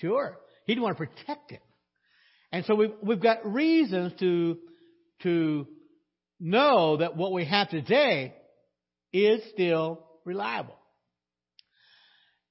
Sure. 0.00 0.38
He'd 0.64 0.78
want 0.78 0.96
to 0.96 1.06
protect 1.06 1.50
it. 1.50 1.62
And 2.52 2.64
so 2.66 2.76
we've, 2.76 2.92
we've 3.02 3.20
got 3.20 3.44
reasons 3.44 4.12
to, 4.20 4.58
to 5.24 5.66
know 6.38 6.98
that 6.98 7.16
what 7.16 7.32
we 7.32 7.44
have 7.46 7.68
today 7.68 8.32
is 9.12 9.40
still 9.52 10.06
reliable. 10.24 10.76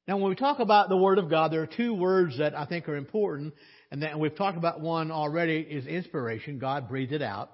Now, 0.05 0.17
when 0.17 0.29
we 0.29 0.35
talk 0.35 0.59
about 0.59 0.89
the 0.89 0.97
Word 0.97 1.19
of 1.19 1.29
God, 1.29 1.53
there 1.53 1.61
are 1.61 1.67
two 1.67 1.93
words 1.93 2.39
that 2.39 2.57
I 2.57 2.65
think 2.65 2.89
are 2.89 2.95
important, 2.95 3.53
and 3.91 4.03
that 4.03 4.19
we've 4.19 4.35
talked 4.35 4.57
about 4.57 4.81
one 4.81 5.11
already 5.11 5.59
is 5.59 5.85
inspiration. 5.85 6.59
God 6.59 6.89
breathed 6.89 7.13
it 7.13 7.21
out. 7.21 7.49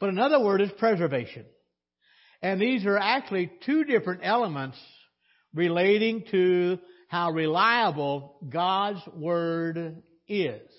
But 0.00 0.08
another 0.08 0.40
word 0.40 0.62
is 0.62 0.70
preservation. 0.78 1.44
And 2.42 2.60
these 2.60 2.86
are 2.86 2.98
actually 2.98 3.50
two 3.66 3.84
different 3.84 4.20
elements 4.22 4.78
relating 5.54 6.24
to 6.30 6.78
how 7.08 7.32
reliable 7.32 8.36
God's 8.48 9.00
Word 9.14 10.02
is. 10.28 10.70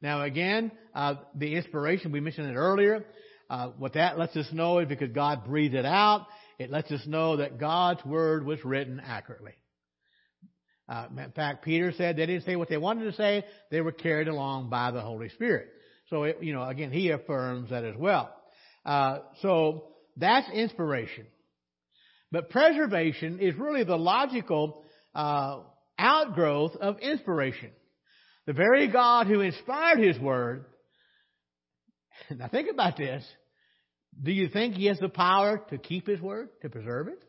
Now 0.00 0.22
again, 0.22 0.72
uh, 0.94 1.14
the 1.34 1.54
inspiration, 1.54 2.12
we 2.12 2.20
mentioned 2.20 2.50
it 2.50 2.56
earlier. 2.56 3.04
Uh, 3.48 3.68
what 3.78 3.94
that 3.94 4.18
lets 4.18 4.36
us 4.36 4.46
know 4.52 4.80
is 4.80 4.88
because 4.88 5.10
God 5.10 5.44
breathed 5.44 5.74
it 5.74 5.84
out, 5.84 6.26
it 6.58 6.70
lets 6.70 6.90
us 6.90 7.06
know 7.06 7.36
that 7.36 7.58
God's 7.58 8.04
Word 8.04 8.44
was 8.44 8.64
written 8.64 9.00
accurately. 9.04 9.52
Uh, 10.88 11.06
in 11.16 11.32
fact, 11.32 11.64
Peter 11.64 11.92
said 11.92 12.16
they 12.16 12.26
didn't 12.26 12.44
say 12.44 12.56
what 12.56 12.68
they 12.68 12.76
wanted 12.76 13.04
to 13.04 13.16
say, 13.16 13.44
they 13.70 13.80
were 13.80 13.92
carried 13.92 14.28
along 14.28 14.68
by 14.68 14.90
the 14.90 15.00
Holy 15.00 15.28
Spirit. 15.30 15.68
So, 16.10 16.24
it, 16.24 16.38
you 16.42 16.52
know, 16.52 16.64
again, 16.64 16.90
he 16.90 17.10
affirms 17.10 17.70
that 17.70 17.84
as 17.84 17.96
well. 17.96 18.34
Uh, 18.84 19.20
so, 19.40 19.91
that's 20.16 20.50
inspiration. 20.50 21.26
But 22.30 22.50
preservation 22.50 23.40
is 23.40 23.54
really 23.56 23.84
the 23.84 23.96
logical 23.96 24.84
uh, 25.14 25.60
outgrowth 25.98 26.76
of 26.76 26.98
inspiration. 27.00 27.70
The 28.46 28.54
very 28.54 28.88
God 28.88 29.26
who 29.26 29.40
inspired 29.40 29.98
His 29.98 30.18
Word. 30.18 30.66
Now 32.30 32.48
think 32.48 32.70
about 32.70 32.96
this. 32.96 33.24
Do 34.22 34.32
you 34.32 34.48
think 34.48 34.74
He 34.74 34.86
has 34.86 34.98
the 34.98 35.08
power 35.08 35.62
to 35.70 35.78
keep 35.78 36.06
His 36.06 36.20
Word, 36.20 36.48
to 36.62 36.68
preserve 36.68 37.08
it? 37.08 37.22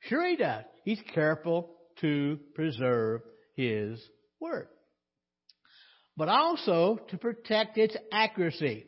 Sure 0.00 0.26
He 0.26 0.36
does. 0.36 0.64
He's 0.84 1.00
careful 1.14 1.70
to 2.00 2.38
preserve 2.54 3.22
His 3.56 4.00
Word. 4.40 4.68
But 6.16 6.28
also 6.28 6.98
to 7.10 7.18
protect 7.18 7.78
its 7.78 7.96
accuracy. 8.12 8.86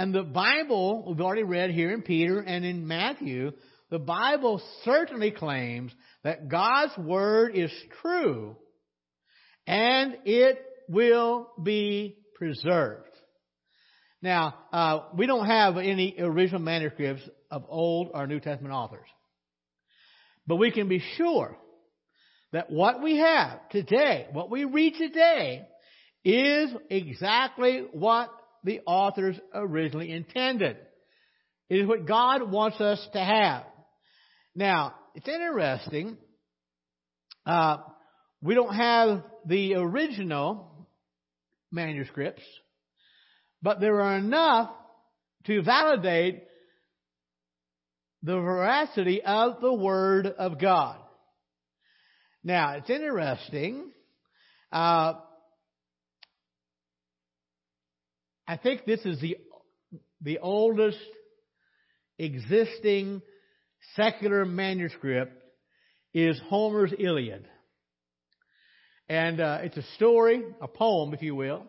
And 0.00 0.14
the 0.14 0.22
Bible, 0.22 1.04
we've 1.06 1.20
already 1.20 1.42
read 1.42 1.72
here 1.72 1.92
in 1.92 2.00
Peter 2.00 2.40
and 2.40 2.64
in 2.64 2.88
Matthew, 2.88 3.52
the 3.90 3.98
Bible 3.98 4.62
certainly 4.82 5.30
claims 5.30 5.92
that 6.24 6.48
God's 6.48 6.96
Word 6.96 7.54
is 7.54 7.70
true 8.00 8.56
and 9.66 10.16
it 10.24 10.58
will 10.88 11.50
be 11.62 12.16
preserved. 12.34 13.10
Now, 14.22 14.54
uh, 14.72 15.00
we 15.18 15.26
don't 15.26 15.44
have 15.44 15.76
any 15.76 16.16
original 16.18 16.62
manuscripts 16.62 17.28
of 17.50 17.66
Old 17.68 18.08
or 18.14 18.26
New 18.26 18.40
Testament 18.40 18.72
authors. 18.72 19.08
But 20.46 20.56
we 20.56 20.70
can 20.70 20.88
be 20.88 21.02
sure 21.18 21.58
that 22.52 22.70
what 22.70 23.02
we 23.02 23.18
have 23.18 23.68
today, 23.68 24.28
what 24.32 24.50
we 24.50 24.64
read 24.64 24.94
today, 24.94 25.68
is 26.24 26.70
exactly 26.88 27.84
what 27.92 28.30
the 28.64 28.80
authors 28.86 29.38
originally 29.54 30.10
intended. 30.10 30.76
It 31.68 31.76
is 31.76 31.86
what 31.86 32.06
God 32.06 32.50
wants 32.50 32.80
us 32.80 33.06
to 33.12 33.18
have. 33.18 33.64
Now, 34.54 34.94
it's 35.14 35.28
interesting. 35.28 36.16
Uh, 37.46 37.78
we 38.42 38.54
don't 38.54 38.74
have 38.74 39.22
the 39.46 39.74
original 39.74 40.88
manuscripts, 41.70 42.42
but 43.62 43.80
there 43.80 44.00
are 44.00 44.16
enough 44.16 44.70
to 45.46 45.62
validate 45.62 46.44
the 48.22 48.38
veracity 48.38 49.22
of 49.22 49.60
the 49.60 49.72
Word 49.72 50.26
of 50.26 50.60
God. 50.60 50.98
Now, 52.42 52.74
it's 52.76 52.90
interesting. 52.90 53.90
Uh, 54.72 55.14
I 58.50 58.56
think 58.56 58.84
this 58.84 58.98
is 59.04 59.20
the 59.20 59.36
the 60.22 60.40
oldest 60.40 60.98
existing 62.18 63.22
secular 63.94 64.44
manuscript 64.44 65.40
is 66.12 66.36
Homer's 66.48 66.92
Iliad. 66.98 67.46
And 69.08 69.40
uh, 69.40 69.58
it's 69.62 69.76
a 69.76 69.84
story, 69.94 70.42
a 70.60 70.66
poem, 70.66 71.14
if 71.14 71.22
you 71.22 71.36
will, 71.36 71.62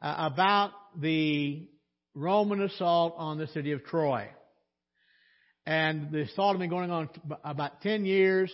uh, 0.00 0.30
about 0.32 0.70
the 0.98 1.68
Roman 2.14 2.62
assault 2.62 3.14
on 3.18 3.36
the 3.36 3.48
city 3.48 3.72
of 3.72 3.84
Troy. 3.84 4.28
And 5.66 6.10
the 6.10 6.22
assault 6.22 6.54
had 6.54 6.60
been 6.60 6.70
going 6.70 6.90
on 6.90 7.10
about 7.44 7.82
10 7.82 8.06
years, 8.06 8.50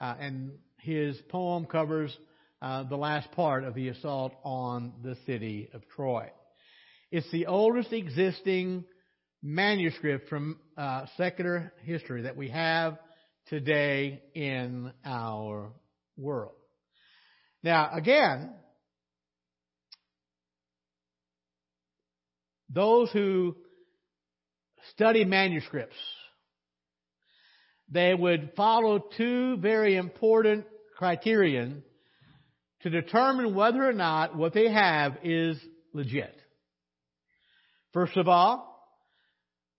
uh, 0.00 0.16
and 0.18 0.58
his 0.78 1.16
poem 1.28 1.66
covers 1.66 2.12
uh, 2.60 2.82
the 2.82 2.96
last 2.96 3.30
part 3.30 3.62
of 3.62 3.76
the 3.76 3.90
assault 3.90 4.32
on 4.42 4.92
the 5.04 5.16
city 5.24 5.68
of 5.72 5.82
Troy. 5.94 6.30
It's 7.10 7.30
the 7.32 7.46
oldest 7.46 7.92
existing 7.92 8.84
manuscript 9.42 10.28
from 10.28 10.60
uh, 10.76 11.06
secular 11.16 11.72
history 11.82 12.22
that 12.22 12.36
we 12.36 12.50
have 12.50 12.98
today 13.48 14.22
in 14.34 14.92
our 15.04 15.72
world. 16.16 16.52
Now, 17.64 17.90
again, 17.92 18.52
those 22.68 23.10
who 23.10 23.56
study 24.92 25.24
manuscripts, 25.24 25.96
they 27.88 28.14
would 28.14 28.52
follow 28.56 29.00
two 29.16 29.56
very 29.56 29.96
important 29.96 30.64
criterion 30.96 31.82
to 32.82 32.90
determine 32.90 33.56
whether 33.56 33.84
or 33.84 33.92
not 33.92 34.36
what 34.36 34.54
they 34.54 34.70
have 34.70 35.18
is 35.24 35.58
legit. 35.92 36.36
First 37.92 38.16
of 38.16 38.28
all, 38.28 38.66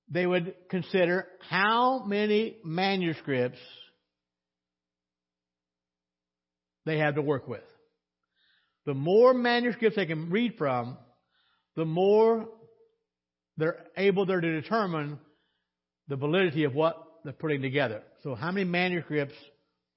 they 0.10 0.26
would 0.26 0.54
consider 0.70 1.28
how 1.50 2.04
many 2.06 2.58
manuscripts 2.64 3.60
they 6.86 6.98
have 6.98 7.16
to 7.16 7.22
work 7.22 7.48
with. 7.48 7.64
The 8.86 8.94
more 8.94 9.34
manuscripts 9.34 9.96
they 9.96 10.06
can 10.06 10.30
read 10.30 10.56
from, 10.58 10.98
the 11.76 11.86
more 11.86 12.50
they're 13.58 13.86
able 13.96 14.26
there 14.26 14.42
to 14.42 14.62
determine 14.62 15.20
the 16.08 16.16
validity 16.18 16.66
of 16.66 16.74
what 16.74 16.98
they're 17.24 17.32
putting 17.32 17.62
together. 17.62 18.02
So 18.24 18.36
how 18.36 18.52
many 18.52 18.66
manuscripts 18.66 19.36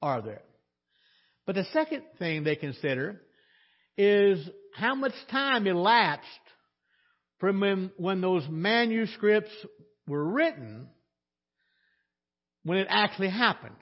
are 0.03 0.23
there? 0.23 0.43
But 1.47 1.57
the 1.57 1.65
second 1.73 2.03
thing 2.19 2.45
they 2.45 2.57
consider 2.57 3.23
is 3.97 4.39
how 4.75 4.95
much 4.95 5.13
time 5.31 5.67
elapsed 5.67 6.29
from 7.39 7.61
when, 7.61 7.91
when 7.97 8.21
those 8.21 8.47
manuscripts 8.49 9.53
were 10.07 10.25
written 10.25 10.89
when 12.63 12.79
it 12.79 12.87
actually 12.89 13.31
happened. 13.31 13.77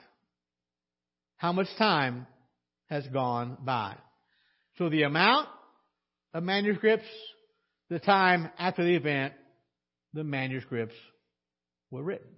How 1.37 1.51
much 1.51 1.67
time 1.77 2.27
has 2.89 3.05
gone 3.07 3.57
by? 3.61 3.95
So 4.77 4.89
the 4.89 5.03
amount 5.03 5.47
of 6.33 6.43
manuscripts, 6.43 7.05
the 7.89 7.99
time 7.99 8.49
after 8.57 8.83
the 8.83 8.95
event, 8.95 9.33
the 10.13 10.23
manuscripts 10.23 10.95
were 11.91 12.03
written. 12.03 12.29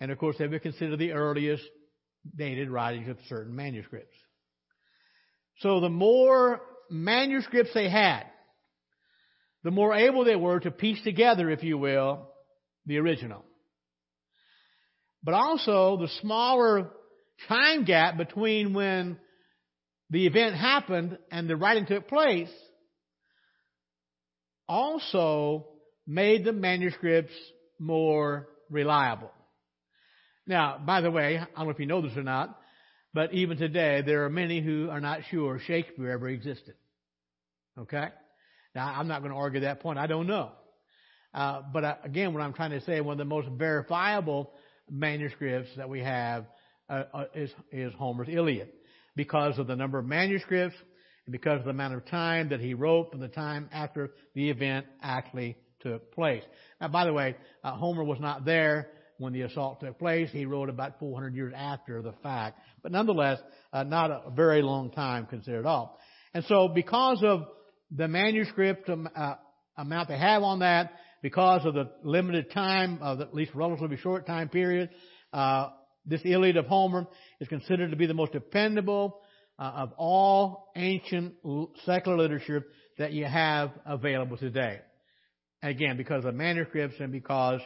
And 0.00 0.10
of 0.10 0.18
course, 0.18 0.36
they 0.38 0.46
would 0.46 0.62
consider 0.62 0.96
the 0.96 1.12
earliest 1.12 1.64
dated 2.34 2.70
writings 2.70 3.08
of 3.08 3.18
certain 3.28 3.54
manuscripts. 3.54 4.14
So 5.60 5.80
the 5.80 5.88
more 5.88 6.60
manuscripts 6.90 7.72
they 7.72 7.88
had, 7.88 8.24
the 9.66 9.72
more 9.72 9.92
able 9.92 10.24
they 10.24 10.36
were 10.36 10.60
to 10.60 10.70
piece 10.70 11.02
together, 11.02 11.50
if 11.50 11.64
you 11.64 11.76
will, 11.76 12.28
the 12.86 12.98
original. 12.98 13.42
But 15.24 15.34
also, 15.34 15.96
the 15.96 16.06
smaller 16.20 16.90
time 17.48 17.84
gap 17.84 18.16
between 18.16 18.74
when 18.74 19.18
the 20.08 20.24
event 20.28 20.54
happened 20.54 21.18
and 21.32 21.50
the 21.50 21.56
writing 21.56 21.84
took 21.84 22.06
place 22.06 22.48
also 24.68 25.66
made 26.06 26.44
the 26.44 26.52
manuscripts 26.52 27.34
more 27.80 28.46
reliable. 28.70 29.32
Now, 30.46 30.78
by 30.78 31.00
the 31.00 31.10
way, 31.10 31.38
I 31.38 31.44
don't 31.56 31.64
know 31.64 31.72
if 31.72 31.80
you 31.80 31.86
know 31.86 32.02
this 32.02 32.16
or 32.16 32.22
not, 32.22 32.56
but 33.12 33.34
even 33.34 33.58
today 33.58 34.04
there 34.06 34.26
are 34.26 34.30
many 34.30 34.60
who 34.60 34.90
are 34.90 35.00
not 35.00 35.22
sure 35.28 35.58
Shakespeare 35.58 36.12
ever 36.12 36.28
existed. 36.28 36.74
Okay? 37.76 38.10
Now, 38.76 38.92
I'm 38.94 39.08
not 39.08 39.22
going 39.22 39.32
to 39.32 39.38
argue 39.38 39.60
that 39.60 39.80
point. 39.80 39.98
I 39.98 40.06
don't 40.06 40.26
know. 40.26 40.50
Uh, 41.32 41.62
but 41.72 41.82
uh, 41.82 41.94
again, 42.04 42.34
what 42.34 42.42
I'm 42.42 42.52
trying 42.52 42.72
to 42.72 42.82
say, 42.82 43.00
one 43.00 43.14
of 43.14 43.18
the 43.18 43.24
most 43.24 43.48
verifiable 43.48 44.52
manuscripts 44.90 45.70
that 45.78 45.88
we 45.88 46.00
have 46.00 46.44
uh, 46.90 47.04
uh, 47.14 47.24
is, 47.34 47.50
is 47.72 47.94
Homer's 47.94 48.28
Iliad, 48.30 48.68
because 49.16 49.58
of 49.58 49.66
the 49.66 49.76
number 49.76 49.98
of 49.98 50.04
manuscripts 50.04 50.76
and 51.24 51.32
because 51.32 51.60
of 51.60 51.64
the 51.64 51.70
amount 51.70 51.94
of 51.94 52.04
time 52.04 52.50
that 52.50 52.60
he 52.60 52.74
wrote 52.74 53.10
from 53.10 53.20
the 53.20 53.28
time 53.28 53.70
after 53.72 54.10
the 54.34 54.50
event 54.50 54.84
actually 55.00 55.56
took 55.80 56.12
place. 56.12 56.42
Now, 56.78 56.88
by 56.88 57.06
the 57.06 57.14
way, 57.14 57.34
uh, 57.64 57.72
Homer 57.72 58.04
was 58.04 58.20
not 58.20 58.44
there 58.44 58.90
when 59.16 59.32
the 59.32 59.40
assault 59.40 59.80
took 59.80 59.98
place. 59.98 60.28
He 60.32 60.44
wrote 60.44 60.68
about 60.68 60.98
400 60.98 61.34
years 61.34 61.54
after 61.56 62.02
the 62.02 62.12
fact, 62.22 62.60
but 62.82 62.92
nonetheless, 62.92 63.38
not 63.72 64.10
a 64.10 64.30
very 64.36 64.60
long 64.60 64.90
time 64.90 65.24
considered 65.24 65.64
all. 65.64 65.98
And 66.34 66.44
so, 66.44 66.68
because 66.68 67.22
of 67.24 67.46
the 67.90 68.08
manuscript 68.08 68.88
uh, 68.88 69.34
amount 69.76 70.08
they 70.08 70.18
have 70.18 70.42
on 70.42 70.60
that 70.60 70.92
because 71.22 71.64
of 71.64 71.74
the 71.74 71.90
limited 72.02 72.50
time, 72.52 72.98
of 73.00 73.20
at 73.20 73.34
least 73.34 73.54
relatively 73.54 73.96
short 73.96 74.26
time 74.26 74.48
period. 74.48 74.90
Uh, 75.32 75.70
this 76.04 76.20
Iliad 76.24 76.56
of 76.56 76.66
Homer 76.66 77.06
is 77.40 77.48
considered 77.48 77.90
to 77.90 77.96
be 77.96 78.06
the 78.06 78.14
most 78.14 78.32
dependable 78.32 79.20
uh, 79.58 79.72
of 79.76 79.92
all 79.96 80.70
ancient 80.76 81.34
secular 81.84 82.16
literature 82.16 82.64
that 82.98 83.12
you 83.12 83.24
have 83.24 83.70
available 83.84 84.36
today. 84.36 84.80
Again, 85.62 85.96
because 85.96 86.24
of 86.24 86.34
manuscripts 86.34 86.96
and 87.00 87.10
because 87.10 87.60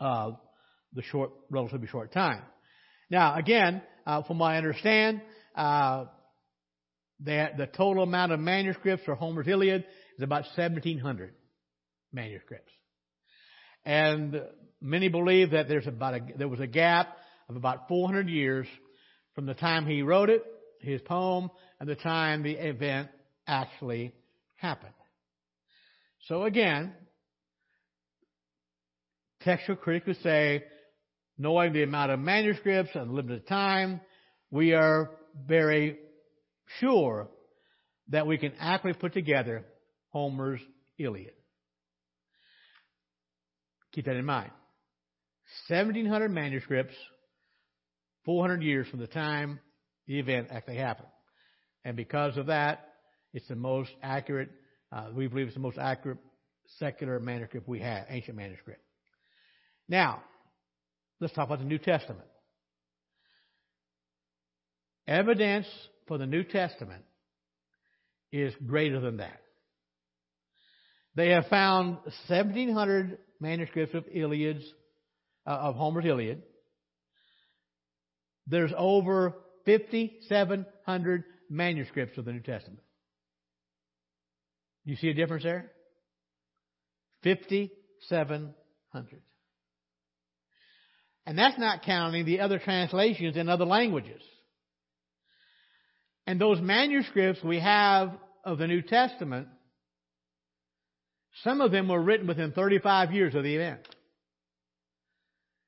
of 0.00 0.36
the 0.94 1.02
short, 1.02 1.30
relatively 1.50 1.86
short 1.86 2.12
time. 2.12 2.42
Now, 3.10 3.36
again, 3.36 3.82
uh, 4.06 4.22
from 4.22 4.38
what 4.38 4.52
I 4.52 4.56
understand, 4.56 5.20
uh, 5.54 6.06
that 7.20 7.56
the 7.56 7.66
total 7.66 8.02
amount 8.02 8.32
of 8.32 8.40
manuscripts 8.40 9.04
for 9.04 9.14
Homer's 9.14 9.48
Iliad 9.48 9.84
is 10.16 10.22
about 10.22 10.44
1,700 10.56 11.32
manuscripts. 12.12 12.72
And 13.84 14.40
many 14.80 15.08
believe 15.08 15.50
that 15.50 15.68
there's 15.68 15.86
about 15.86 16.14
a, 16.14 16.20
there 16.36 16.48
was 16.48 16.60
a 16.60 16.66
gap 16.66 17.16
of 17.48 17.56
about 17.56 17.88
400 17.88 18.28
years 18.28 18.66
from 19.34 19.46
the 19.46 19.54
time 19.54 19.86
he 19.86 20.02
wrote 20.02 20.30
it, 20.30 20.42
his 20.80 21.00
poem, 21.02 21.50
and 21.80 21.88
the 21.88 21.94
time 21.94 22.42
the 22.42 22.52
event 22.52 23.08
actually 23.46 24.12
happened. 24.56 24.94
So 26.28 26.44
again, 26.44 26.94
textual 29.42 29.76
critics 29.76 30.06
would 30.06 30.22
say, 30.22 30.64
knowing 31.36 31.72
the 31.72 31.82
amount 31.82 32.12
of 32.12 32.20
manuscripts 32.20 32.92
and 32.94 33.12
limited 33.12 33.46
time, 33.46 34.00
we 34.50 34.72
are 34.72 35.10
very 35.46 35.98
sure 36.80 37.28
that 38.08 38.26
we 38.26 38.38
can 38.38 38.52
accurately 38.58 39.00
put 39.00 39.12
together 39.12 39.64
Homer's 40.10 40.60
Iliad. 40.98 41.32
Keep 43.92 44.06
that 44.06 44.16
in 44.16 44.24
mind. 44.24 44.50
1,700 45.68 46.30
manuscripts, 46.30 46.94
400 48.24 48.62
years 48.62 48.88
from 48.88 49.00
the 49.00 49.06
time 49.06 49.60
the 50.06 50.18
event 50.18 50.48
actually 50.50 50.76
happened. 50.76 51.08
And 51.84 51.96
because 51.96 52.36
of 52.36 52.46
that, 52.46 52.88
it's 53.32 53.46
the 53.48 53.56
most 53.56 53.90
accurate, 54.02 54.50
uh, 54.92 55.08
we 55.14 55.26
believe 55.26 55.46
it's 55.46 55.54
the 55.54 55.60
most 55.60 55.78
accurate 55.78 56.18
secular 56.78 57.20
manuscript 57.20 57.68
we 57.68 57.80
have, 57.80 58.06
ancient 58.08 58.36
manuscript. 58.36 58.80
Now, 59.88 60.22
let's 61.20 61.34
talk 61.34 61.46
about 61.46 61.58
the 61.58 61.64
New 61.64 61.78
Testament. 61.78 62.26
Evidence 65.06 65.66
for 66.06 66.18
the 66.18 66.26
New 66.26 66.44
Testament 66.44 67.04
is 68.32 68.52
greater 68.66 69.00
than 69.00 69.18
that. 69.18 69.40
They 71.14 71.30
have 71.30 71.46
found 71.46 71.98
1,700 72.28 73.18
manuscripts 73.40 73.94
of 73.94 74.04
Iliads, 74.12 74.64
uh, 75.46 75.50
of 75.50 75.76
Homer's 75.76 76.04
Iliad. 76.04 76.42
There's 78.46 78.72
over 78.76 79.34
5,700 79.64 81.24
manuscripts 81.48 82.18
of 82.18 82.24
the 82.24 82.32
New 82.32 82.40
Testament. 82.40 82.80
You 84.84 84.96
see 84.96 85.08
a 85.08 85.14
difference 85.14 85.44
there? 85.44 85.70
5,700. 87.22 89.22
And 91.26 91.38
that's 91.38 91.58
not 91.58 91.82
counting 91.82 92.26
the 92.26 92.40
other 92.40 92.58
translations 92.58 93.36
in 93.36 93.48
other 93.48 93.64
languages. 93.64 94.20
And 96.26 96.40
those 96.40 96.60
manuscripts 96.60 97.42
we 97.42 97.60
have 97.60 98.12
of 98.44 98.58
the 98.58 98.66
New 98.66 98.82
Testament, 98.82 99.48
some 101.42 101.60
of 101.60 101.70
them 101.70 101.88
were 101.88 102.00
written 102.00 102.26
within 102.26 102.52
35 102.52 103.12
years 103.12 103.34
of 103.34 103.42
the 103.42 103.54
event. 103.54 103.80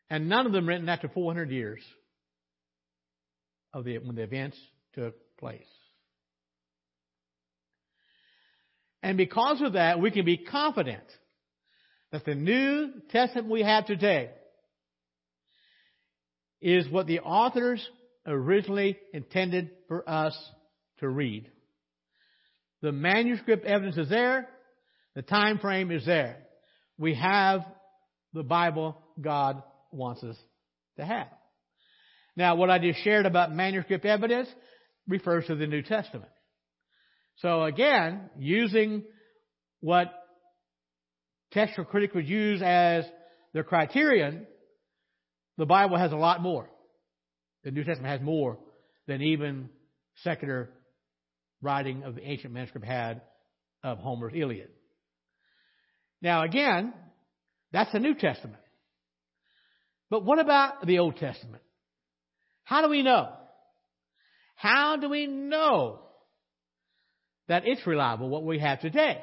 And 0.09 0.29
none 0.29 0.47
of 0.47 0.53
them 0.53 0.69
written 0.69 0.89
after 0.89 1.09
400 1.09 1.51
years 1.51 1.81
of 3.75 3.85
the, 3.85 3.99
when 3.99 4.15
the 4.15 4.23
events 4.23 4.57
took 4.95 5.15
place. 5.39 5.67
And 9.03 9.17
because 9.17 9.61
of 9.63 9.75
that, 9.75 10.01
we 10.01 10.11
can 10.11 10.25
be 10.25 10.39
confident 10.39 11.05
that 12.13 12.25
the 12.25 12.35
New 12.35 12.93
Testament 13.11 13.49
we 13.49 13.63
have 13.63 13.87
today 13.87 14.31
is 16.61 16.89
what 16.89 17.07
the 17.07 17.21
authors 17.21 17.87
originally 18.27 18.99
intended 19.13 19.71
for 19.89 20.09
us 20.09 20.37
to 20.99 21.09
read. 21.09 21.51
The 22.83 22.93
manuscript 22.93 23.65
evidence 23.65 23.97
is 23.97 24.09
there. 24.09 24.49
The 25.15 25.23
time 25.23 25.59
frame 25.59 25.91
is 25.91 26.05
there. 26.05 26.39
We 26.99 27.15
have 27.15 27.61
the 28.33 28.43
Bible 28.43 28.97
God 29.21 29.63
wants 29.93 30.23
us 30.23 30.37
to 30.99 31.05
have. 31.05 31.29
Now, 32.37 32.57
what 32.57 32.71
I 32.71 32.79
just 32.79 33.03
shared 33.03 33.25
about 33.25 33.55
manuscript 33.55 34.05
evidence 34.05 34.49
refers 35.09 35.47
to 35.47 35.55
the 35.55 35.67
New 35.67 35.83
Testament. 35.83 36.31
So 37.37 37.63
again, 37.63 38.31
using 38.39 39.05
what 39.81 40.13
textual 41.53 41.87
critics 41.87 42.15
would 42.15 42.29
use 42.29 42.61
as 42.63 43.05
their 43.55 43.65
criterion, 43.65 44.47
the 45.57 45.67
Bible 45.67 45.97
has 45.97 46.13
a 46.13 46.17
lot 46.17 46.43
more. 46.43 46.69
The 47.67 47.73
New 47.73 47.83
Testament 47.83 48.13
has 48.13 48.25
more 48.25 48.59
than 49.09 49.21
even 49.23 49.69
secular 50.23 50.71
writing 51.61 52.05
of 52.05 52.15
the 52.15 52.23
ancient 52.23 52.55
manuscript 52.55 52.87
had 52.87 53.23
of 53.83 53.99
Homer's 53.99 54.35
Iliad. 54.37 54.69
Now 56.23 56.45
again, 56.45 56.95
that's 57.73 57.91
the 57.91 57.99
New 57.99 58.15
Testament. 58.15 58.63
But 60.11 60.25
what 60.25 60.39
about 60.39 60.87
the 60.87 61.01
Old 61.01 61.17
Testament? 61.17 61.61
How 62.63 62.83
do 62.83 62.89
we 62.89 63.03
know? 63.03 63.33
How 64.55 64.97
do 64.97 65.09
we 65.09 65.27
know 65.27 66.03
that 67.49 67.65
it's 67.67 67.85
reliable, 67.85 68.29
what 68.29 68.45
we 68.45 68.61
have 68.61 68.81
today? 68.81 69.21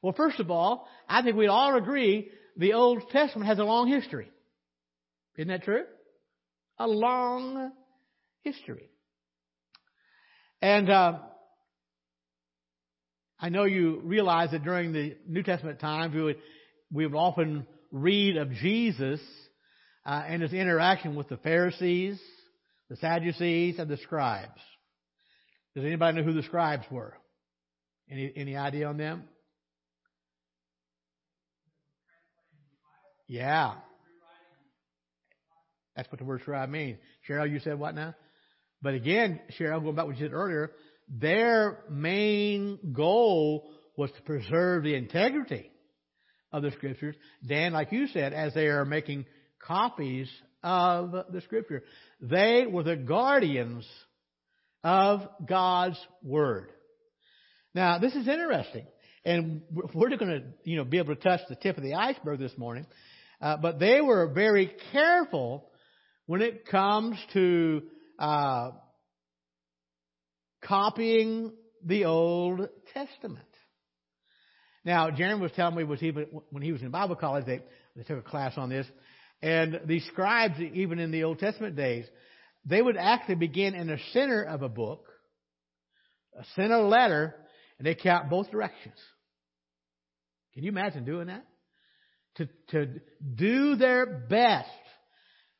Well, 0.00 0.14
first 0.16 0.38
of 0.38 0.52
all, 0.52 0.86
I 1.08 1.22
think 1.22 1.34
we'd 1.34 1.48
all 1.48 1.74
agree 1.76 2.30
the 2.56 2.74
Old 2.74 3.02
Testament 3.10 3.48
has 3.48 3.58
a 3.58 3.64
long 3.64 3.88
history. 3.88 4.30
Isn't 5.36 5.48
that 5.48 5.64
true? 5.64 5.82
A 6.82 6.88
long 6.88 7.70
history. 8.42 8.90
And 10.60 10.90
uh, 10.90 11.18
I 13.38 13.50
know 13.50 13.66
you 13.66 14.00
realize 14.02 14.50
that 14.50 14.64
during 14.64 14.92
the 14.92 15.16
New 15.28 15.44
Testament 15.44 15.78
times, 15.78 16.12
we 16.12 16.22
would, 16.22 16.36
we 16.90 17.06
would 17.06 17.16
often 17.16 17.68
read 17.92 18.36
of 18.36 18.50
Jesus 18.50 19.20
uh, 20.04 20.24
and 20.26 20.42
his 20.42 20.52
interaction 20.52 21.14
with 21.14 21.28
the 21.28 21.36
Pharisees, 21.36 22.20
the 22.90 22.96
Sadducees, 22.96 23.78
and 23.78 23.88
the 23.88 23.98
scribes. 23.98 24.60
Does 25.76 25.84
anybody 25.84 26.18
know 26.18 26.24
who 26.24 26.32
the 26.32 26.42
scribes 26.42 26.84
were? 26.90 27.16
Any, 28.10 28.32
any 28.34 28.56
idea 28.56 28.88
on 28.88 28.96
them? 28.96 29.22
Yeah. 33.28 33.74
That's 35.96 36.10
what 36.10 36.18
the 36.18 36.24
word 36.24 36.40
scribe 36.42 36.68
means. 36.68 36.98
Cheryl, 37.28 37.50
you 37.50 37.60
said 37.60 37.78
what 37.78 37.94
now? 37.94 38.14
But 38.80 38.94
again, 38.94 39.40
Cheryl, 39.58 39.82
going 39.82 39.94
back 39.94 40.04
to 40.04 40.08
what 40.08 40.18
you 40.18 40.26
said 40.26 40.32
earlier, 40.32 40.72
their 41.08 41.84
main 41.90 42.78
goal 42.92 43.70
was 43.96 44.10
to 44.12 44.22
preserve 44.22 44.84
the 44.84 44.94
integrity 44.94 45.70
of 46.50 46.62
the 46.62 46.70
scriptures. 46.72 47.14
Dan, 47.46 47.72
like 47.72 47.92
you 47.92 48.06
said, 48.08 48.32
as 48.32 48.54
they 48.54 48.66
are 48.66 48.84
making 48.84 49.26
copies 49.58 50.28
of 50.62 51.12
the 51.30 51.40
scripture, 51.42 51.82
they 52.20 52.64
were 52.66 52.82
the 52.82 52.96
guardians 52.96 53.86
of 54.82 55.20
God's 55.46 55.98
word. 56.22 56.70
Now, 57.74 57.98
this 57.98 58.14
is 58.14 58.28
interesting, 58.28 58.86
and 59.24 59.62
we're 59.70 60.14
going 60.16 60.30
to, 60.30 60.42
you 60.64 60.76
know, 60.76 60.84
be 60.84 60.98
able 60.98 61.14
to 61.14 61.20
touch 61.20 61.40
the 61.48 61.56
tip 61.56 61.76
of 61.76 61.82
the 61.82 61.94
iceberg 61.94 62.38
this 62.38 62.56
morning. 62.58 62.86
Uh, 63.40 63.56
but 63.56 63.78
they 63.78 64.00
were 64.00 64.28
very 64.28 64.72
careful 64.92 65.68
when 66.26 66.42
it 66.42 66.66
comes 66.66 67.16
to 67.32 67.82
uh, 68.18 68.70
copying 70.64 71.52
the 71.84 72.04
Old 72.04 72.68
Testament. 72.94 73.46
Now, 74.84 75.10
Jaron 75.10 75.40
was 75.40 75.52
telling 75.52 75.76
me 75.76 75.84
was 75.84 76.02
even 76.02 76.26
when 76.50 76.62
he 76.62 76.72
was 76.72 76.82
in 76.82 76.90
Bible 76.90 77.16
college, 77.16 77.46
they, 77.46 77.60
they 77.96 78.02
took 78.02 78.18
a 78.18 78.28
class 78.28 78.54
on 78.56 78.68
this, 78.68 78.86
and 79.40 79.80
the 79.86 80.00
scribes, 80.00 80.60
even 80.60 80.98
in 80.98 81.10
the 81.10 81.24
Old 81.24 81.38
Testament 81.38 81.76
days, 81.76 82.06
they 82.64 82.80
would 82.80 82.96
actually 82.96 83.34
begin 83.36 83.74
in 83.74 83.88
the 83.88 83.98
center 84.12 84.42
of 84.42 84.62
a 84.62 84.68
book, 84.68 85.06
a 86.38 86.44
center 86.54 86.78
letter, 86.78 87.34
and 87.78 87.86
they 87.86 87.94
count 87.94 88.30
both 88.30 88.50
directions. 88.50 88.94
Can 90.54 90.62
you 90.62 90.70
imagine 90.70 91.04
doing 91.04 91.26
that? 91.26 91.44
To, 92.36 92.48
to 92.70 93.00
do 93.34 93.76
their 93.76 94.06
best 94.06 94.70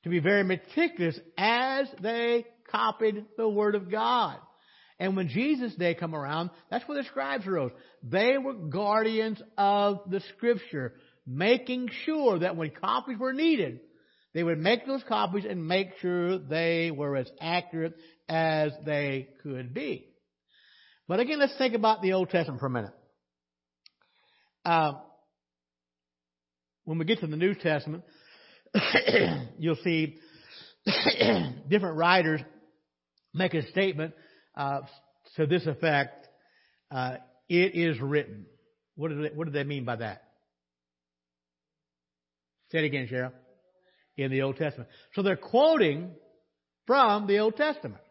to 0.05 0.09
be 0.09 0.19
very 0.19 0.43
meticulous 0.43 1.19
as 1.37 1.87
they 2.01 2.47
copied 2.71 3.25
the 3.37 3.49
Word 3.49 3.75
of 3.75 3.91
God. 3.91 4.39
And 4.99 5.17
when 5.17 5.29
Jesus' 5.29 5.75
day 5.75 5.95
come 5.95 6.15
around, 6.15 6.51
that's 6.71 6.87
where 6.87 6.99
the 7.01 7.09
scribes 7.09 7.47
arose. 7.47 7.73
They 8.03 8.39
were 8.39 8.55
guardians 8.55 9.41
of 9.59 10.01
the 10.09 10.21
Scripture, 10.37 10.95
making 11.27 11.91
sure 12.05 12.39
that 12.39 12.57
when 12.57 12.71
copies 12.71 13.19
were 13.19 13.33
needed, 13.33 13.81
they 14.35 14.43
would 14.43 14.59
make 14.59 14.87
those 14.87 15.03
copies 15.09 15.45
and 15.49 15.67
make 15.67 15.89
sure 16.01 16.39
they 16.39 16.91
were 16.91 17.17
as 17.17 17.31
accurate 17.41 17.95
as 18.29 18.73
they 18.85 19.29
could 19.43 19.75
be. 19.75 20.07
But 21.09 21.21
again, 21.21 21.39
let's 21.39 21.57
think 21.59 21.75
about 21.75 22.01
the 22.01 22.15
Old 22.15 22.31
Testament 22.31 22.61
for 22.61 22.67
a 22.67 22.71
minute. 22.71 22.95
Uh, 24.65 24.93
when 26.85 26.99
we 26.99 27.05
get 27.05 27.21
to 27.21 27.27
the 27.27 27.37
New 27.37 27.55
Testament, 27.55 28.05
you'll 29.59 29.77
see 29.77 30.19
different 31.69 31.97
writers 31.97 32.41
make 33.35 33.55
a 33.55 33.69
statement 33.71 34.15
uh, 34.57 34.81
to 35.37 35.47
this 35.47 35.67
effect: 35.67 36.29
uh, 36.91 37.17
"It 37.49 37.75
is 37.75 38.01
written." 38.01 38.47
What 38.95 39.09
do 39.09 39.23
they, 39.23 39.29
what 39.29 39.47
do 39.47 39.53
they 39.53 39.65
mean 39.65 39.85
by 39.85 39.97
that? 39.97 40.23
Say 42.71 42.79
it 42.79 42.85
again, 42.85 43.09
Cheryl. 43.11 43.33
In 44.17 44.31
the 44.31 44.43
Old 44.43 44.57
Testament, 44.57 44.91
so 45.15 45.23
they're 45.23 45.37
quoting 45.37 46.11
from 46.87 47.27
the 47.27 47.39
Old 47.39 47.57
Testament. 47.57 48.03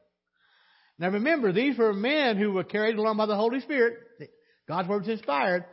Now 0.97 1.09
remember, 1.09 1.51
these 1.51 1.77
were 1.77 1.93
men 1.93 2.37
who 2.37 2.51
were 2.51 2.63
carried 2.63 2.95
along 2.95 3.17
by 3.17 3.27
the 3.27 3.35
Holy 3.35 3.59
Spirit. 3.59 3.99
God's 4.67 4.87
word 4.87 5.01
was 5.01 5.09
inspired, 5.09 5.65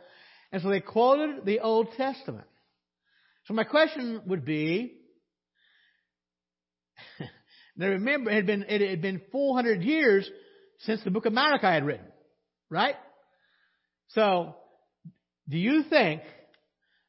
and 0.51 0.61
so 0.61 0.69
they 0.69 0.81
quoted 0.81 1.45
the 1.45 1.61
Old 1.61 1.93
Testament. 1.97 2.45
So 3.49 3.55
my 3.55 3.63
question 3.63 4.21
would 4.27 4.45
be, 4.45 4.93
now 7.75 7.87
remember, 7.87 8.29
it 8.29 8.35
had 8.35 8.45
been, 8.45 8.63
it 8.69 8.87
had 8.87 9.01
been 9.01 9.21
400 9.31 9.81
years 9.81 10.29
since 10.81 11.03
the 11.03 11.09
book 11.09 11.25
of 11.25 11.33
Malachi 11.33 11.65
had 11.65 11.83
written, 11.83 12.05
right? 12.69 12.93
So, 14.09 14.55
do 15.49 15.57
you 15.57 15.81
think 15.89 16.21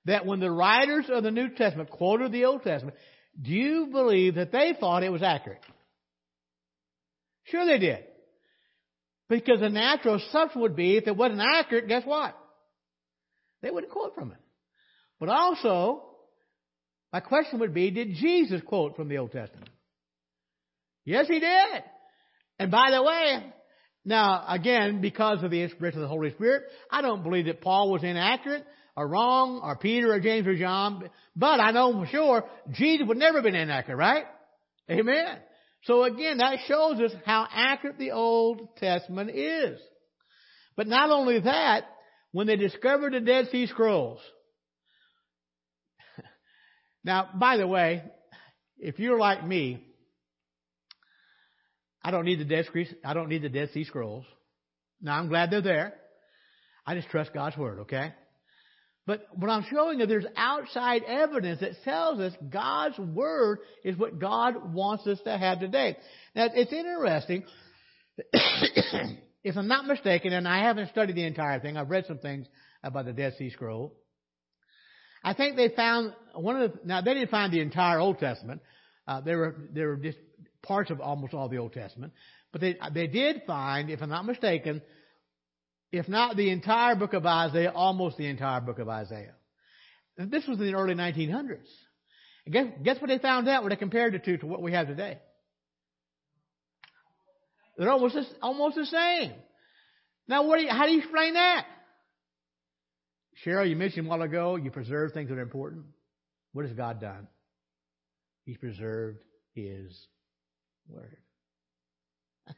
that 0.07 0.25
when 0.25 0.41
the 0.41 0.51
writers 0.51 1.05
of 1.11 1.25
the 1.25 1.31
New 1.31 1.51
Testament 1.51 1.91
quoted 1.91 2.33
the 2.33 2.47
Old 2.47 2.63
Testament, 2.63 2.97
do 3.39 3.51
you 3.51 3.89
believe 3.93 4.37
that 4.37 4.51
they 4.51 4.75
thought 4.81 5.03
it 5.03 5.13
was 5.13 5.23
accurate? 5.23 5.61
Sure 7.45 7.67
they 7.67 7.79
did. 7.79 8.03
Because 9.29 9.61
the 9.61 9.69
natural 9.69 10.15
assumption 10.15 10.63
would 10.63 10.75
be 10.75 10.97
if 10.97 11.07
it 11.07 11.19
wasn't 11.19 11.43
accurate, 11.43 11.87
guess 11.87 12.07
what? 12.07 12.35
They 13.61 13.71
wouldn't 13.71 13.93
quote 13.93 14.15
from 14.15 14.33
it. 14.33 14.39
But 15.19 15.29
also, 15.29 16.07
my 17.13 17.21
question 17.21 17.59
would 17.61 17.75
be, 17.75 17.91
did 17.91 18.15
Jesus 18.15 18.61
quote 18.65 18.97
from 18.97 19.09
the 19.09 19.19
Old 19.19 19.33
Testament? 19.33 19.71
Yes, 21.05 21.27
he 21.29 21.41
did. 21.41 21.83
And 22.59 22.71
by 22.71 22.91
the 22.91 23.03
way, 23.03 23.53
Now, 24.05 24.45
again, 24.49 25.01
because 25.01 25.43
of 25.43 25.51
the 25.51 25.63
inspiration 25.63 25.99
of 25.99 26.03
the 26.03 26.09
Holy 26.09 26.31
Spirit, 26.31 26.65
I 26.91 27.03
don't 27.03 27.23
believe 27.23 27.47
that 27.47 27.61
Paul 27.61 27.91
was 27.93 28.03
inaccurate 28.03 28.65
or 28.97 29.07
wrong 29.07 29.61
or 29.63 29.77
Peter 29.77 30.13
or 30.13 30.21
James 30.21 30.47
or 30.47 30.57
John, 30.57 31.11
but 31.37 31.61
I 31.61 31.71
know 31.73 31.93
for 31.93 32.07
sure 32.07 32.45
Jesus 32.73 33.07
would 33.07 33.19
never 33.19 33.39
have 33.39 33.45
been 33.45 33.55
inaccurate, 33.55 33.97
right? 33.97 34.25
Amen. 34.91 35.37
So 35.85 36.05
again, 36.05 36.39
that 36.39 36.59
shows 36.67 36.99
us 37.01 37.13
how 37.25 37.47
accurate 37.51 37.99
the 37.99 38.13
Old 38.13 38.77
Testament 38.77 39.31
is. 39.31 39.79
But 40.77 40.87
not 40.87 41.11
only 41.11 41.41
that, 41.41 41.85
when 42.33 42.47
they 42.47 42.57
discovered 42.57 43.13
the 43.13 43.21
Dead 43.21 43.49
Sea 43.51 43.67
Scrolls. 43.67 44.21
Now, 47.05 47.29
by 47.35 47.57
the 47.57 47.67
way, 47.67 48.03
if 48.79 48.99
you're 48.99 49.19
like 49.19 49.47
me, 49.47 49.85
I 52.03 52.11
don't 52.11 52.25
need 52.25 52.41
the 52.41 52.45
Dead 52.45 52.67
Sea, 52.73 52.89
I 53.05 53.15
don't 53.15 53.29
need 53.29 53.43
the 53.43 53.49
Dead 53.49 53.71
Sea 53.73 53.85
Scrolls. 53.85 54.25
Now 55.01 55.19
I'm 55.19 55.29
glad 55.29 55.51
they're 55.51 55.61
there. 55.61 55.95
I 56.87 56.95
just 56.95 57.09
trust 57.09 57.33
God's 57.33 57.57
Word, 57.57 57.81
okay? 57.81 58.15
But 59.07 59.27
what 59.35 59.51
I'm 59.51 59.65
showing 59.71 60.01
you, 60.01 60.07
there's 60.07 60.27
outside 60.37 61.03
evidence 61.07 61.61
that 61.61 61.83
tells 61.85 62.21
us 62.21 62.33
God's 62.49 62.99
Word 62.99 63.59
is 63.85 63.97
what 63.97 64.19
God 64.19 64.73
wants 64.73 65.07
us 65.07 65.19
to 65.25 65.37
have 65.37 65.61
today. 65.61 65.97
Now, 66.35 66.49
it's 66.55 66.73
interesting. 66.73 67.45
if 69.43 69.57
I'm 69.57 69.69
not 69.69 69.87
mistaken, 69.87 70.33
and 70.33 70.47
I 70.47 70.63
haven't 70.63 70.91
studied 70.91 71.17
the 71.17 71.25
entire 71.25 71.61
thing, 71.61 71.77
I've 71.77 71.91
read 71.91 72.07
some 72.07 72.19
things 72.19 72.47
about 72.83 73.07
the 73.07 73.13
Dead 73.13 73.35
Sea 73.39 73.51
Scroll. 73.51 73.95
I 75.23 75.35
think 75.35 75.57
they 75.57 75.69
found 75.69 76.15
one 76.35 76.61
of 76.61 76.73
the, 76.73 76.79
now 76.85 77.01
they 77.01 77.15
didn't 77.15 77.31
find 77.31 77.53
the 77.53 77.61
entire 77.61 77.99
Old 77.99 78.19
Testament. 78.19 78.63
Uh, 79.07 79.21
there 79.21 79.39
were, 79.39 79.57
there 79.73 79.89
were 79.89 79.97
just 79.97 80.19
parts 80.63 80.91
of 80.91 81.01
almost 81.01 81.35
all 81.35 81.49
the 81.49 81.59
Old 81.59 81.73
Testament. 81.73 82.13
But 82.53 82.61
they, 82.61 82.77
they 82.93 83.07
did 83.07 83.43
find, 83.47 83.91
if 83.91 84.03
I'm 84.03 84.09
not 84.09 84.25
mistaken, 84.25 84.83
if 85.93 86.09
not 86.09 86.37
the 86.37 86.51
entire 86.51 86.95
book 86.95 87.13
of 87.13 87.27
Isaiah, 87.27 87.73
almost 87.75 88.17
the 88.17 88.27
entire 88.27 88.61
book 88.61 88.79
of 88.79 88.89
Isaiah. 88.89 89.35
This 90.17 90.47
was 90.47 90.59
in 90.59 90.67
the 90.67 90.75
early 90.75 90.95
1900s. 90.95 91.67
And 92.45 92.53
guess, 92.53 92.67
guess 92.83 93.01
what 93.01 93.09
they 93.09 93.19
found 93.19 93.49
out 93.49 93.63
when 93.63 93.71
they 93.71 93.77
compared 93.77 94.15
it 94.15 94.25
to, 94.25 94.39
to 94.39 94.47
what 94.47 94.63
we 94.63 94.73
have 94.73 94.87
today? 94.87 95.19
They're 97.77 97.91
almost, 97.91 98.17
almost 98.43 98.77
the 98.77 98.87
same. 98.87 99.33
Now, 100.29 100.47
what 100.47 100.59
do 100.59 100.65
you, 100.65 100.71
how 100.71 100.87
do 100.87 100.93
you 100.93 100.99
explain 100.99 101.35
that? 101.35 101.67
Cheryl, 103.45 103.69
you 103.69 103.77
mentioned 103.77 104.07
a 104.07 104.11
while 104.11 104.23
ago, 104.23 104.57
you 104.57 104.71
preserve 104.71 105.13
things 105.13 105.29
that 105.29 105.39
are 105.39 105.43
important. 105.43 105.85
What 106.53 106.67
has 106.67 106.75
God 106.75 107.01
done? 107.01 107.29
He's 108.45 108.59
preserved 108.59 109.19
His 109.55 109.97
Word. 110.89 111.17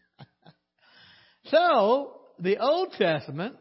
so, 1.44 2.20
the 2.38 2.58
Old 2.58 2.92
Testament 2.92 3.56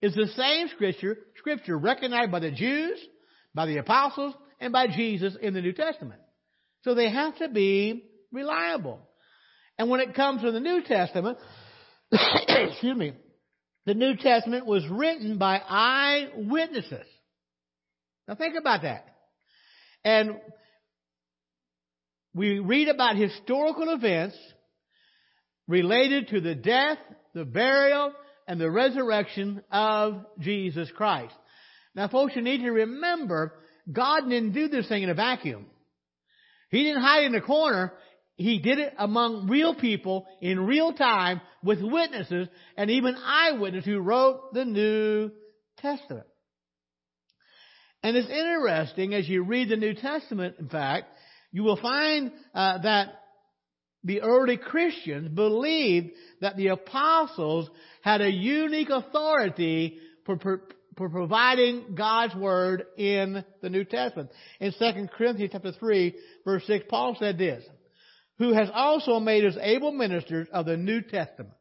is 0.00 0.14
the 0.14 0.28
same 0.36 0.68
scripture, 0.68 1.16
scripture 1.38 1.78
recognized 1.78 2.32
by 2.32 2.40
the 2.40 2.50
Jews, 2.50 2.98
by 3.54 3.66
the 3.66 3.78
apostles, 3.78 4.34
and 4.60 4.72
by 4.72 4.86
Jesus 4.88 5.36
in 5.40 5.54
the 5.54 5.60
New 5.60 5.72
Testament. 5.72 6.20
So 6.82 6.94
they 6.94 7.10
have 7.10 7.36
to 7.38 7.48
be 7.48 8.04
reliable. 8.32 9.00
And 9.78 9.88
when 9.88 10.00
it 10.00 10.14
comes 10.14 10.42
to 10.42 10.52
the 10.52 10.60
New 10.60 10.82
Testament, 10.82 11.38
excuse 12.12 12.96
me, 12.96 13.12
the 13.86 13.94
New 13.94 14.16
Testament 14.16 14.66
was 14.66 14.86
written 14.88 15.38
by 15.38 15.60
eyewitnesses. 15.68 17.06
Now 18.26 18.34
think 18.34 18.56
about 18.58 18.82
that. 18.82 19.06
And 20.04 20.40
we 22.34 22.58
read 22.58 22.88
about 22.88 23.16
historical 23.16 23.90
events 23.90 24.36
related 25.68 26.28
to 26.28 26.40
the 26.40 26.54
death, 26.54 26.98
the 27.34 27.44
burial, 27.44 28.12
and 28.46 28.60
the 28.60 28.70
resurrection 28.70 29.62
of 29.70 30.24
Jesus 30.40 30.90
Christ. 30.94 31.34
Now 31.94 32.08
folks, 32.08 32.34
you 32.36 32.42
need 32.42 32.62
to 32.62 32.70
remember, 32.70 33.54
God 33.90 34.28
didn't 34.28 34.52
do 34.52 34.68
this 34.68 34.88
thing 34.88 35.02
in 35.02 35.10
a 35.10 35.14
vacuum. 35.14 35.66
He 36.70 36.82
didn't 36.82 37.02
hide 37.02 37.24
in 37.24 37.34
a 37.34 37.40
corner. 37.40 37.92
He 38.36 38.58
did 38.58 38.78
it 38.78 38.94
among 38.98 39.48
real 39.48 39.74
people 39.74 40.26
in 40.40 40.66
real 40.66 40.92
time 40.92 41.40
with 41.62 41.80
witnesses 41.80 42.48
and 42.76 42.90
even 42.90 43.14
eyewitnesses 43.16 43.86
who 43.86 44.00
wrote 44.00 44.52
the 44.52 44.64
New 44.64 45.30
Testament. 45.78 46.26
And 48.02 48.16
it's 48.16 48.28
interesting 48.28 49.14
as 49.14 49.28
you 49.28 49.44
read 49.44 49.68
the 49.68 49.76
New 49.76 49.94
Testament, 49.94 50.56
in 50.58 50.68
fact, 50.68 51.06
you 51.52 51.62
will 51.62 51.76
find 51.76 52.32
uh, 52.54 52.78
that 52.82 53.14
the 54.02 54.20
early 54.20 54.58
Christians 54.58 55.28
believed 55.28 56.10
that 56.40 56.56
the 56.56 56.68
apostles 56.68 57.70
had 58.02 58.20
a 58.20 58.30
unique 58.30 58.90
authority 58.90 59.98
for, 60.26 60.38
for, 60.38 60.62
for, 60.98 61.08
providing 61.08 61.94
God's 61.94 62.34
word 62.34 62.84
in 62.98 63.42
the 63.62 63.70
New 63.70 63.84
Testament. 63.84 64.30
In 64.60 64.72
2 64.78 65.08
Corinthians 65.16 65.52
chapter 65.52 65.72
3 65.72 66.14
verse 66.44 66.66
6, 66.66 66.84
Paul 66.90 67.16
said 67.18 67.38
this, 67.38 67.64
who 68.38 68.52
has 68.52 68.68
also 68.72 69.20
made 69.20 69.44
us 69.44 69.56
able 69.60 69.92
ministers 69.92 70.48
of 70.52 70.66
the 70.66 70.76
New 70.76 71.02
Testament. 71.02 71.54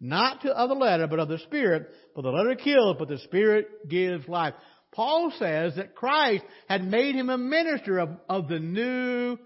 Not 0.00 0.42
to 0.42 0.50
of 0.50 0.68
the 0.68 0.74
letter, 0.74 1.06
but 1.06 1.20
of 1.20 1.28
the 1.28 1.38
Spirit, 1.38 1.88
for 2.14 2.22
the 2.22 2.30
letter 2.30 2.56
kills, 2.56 2.96
but 2.98 3.08
the 3.08 3.18
Spirit 3.18 3.88
gives 3.88 4.28
life. 4.28 4.54
Paul 4.92 5.32
says 5.38 5.76
that 5.76 5.94
Christ 5.94 6.44
had 6.68 6.84
made 6.84 7.14
him 7.14 7.30
a 7.30 7.38
minister 7.38 7.98
of, 7.98 8.10
of 8.28 8.48
the 8.48 8.60
New 8.60 9.38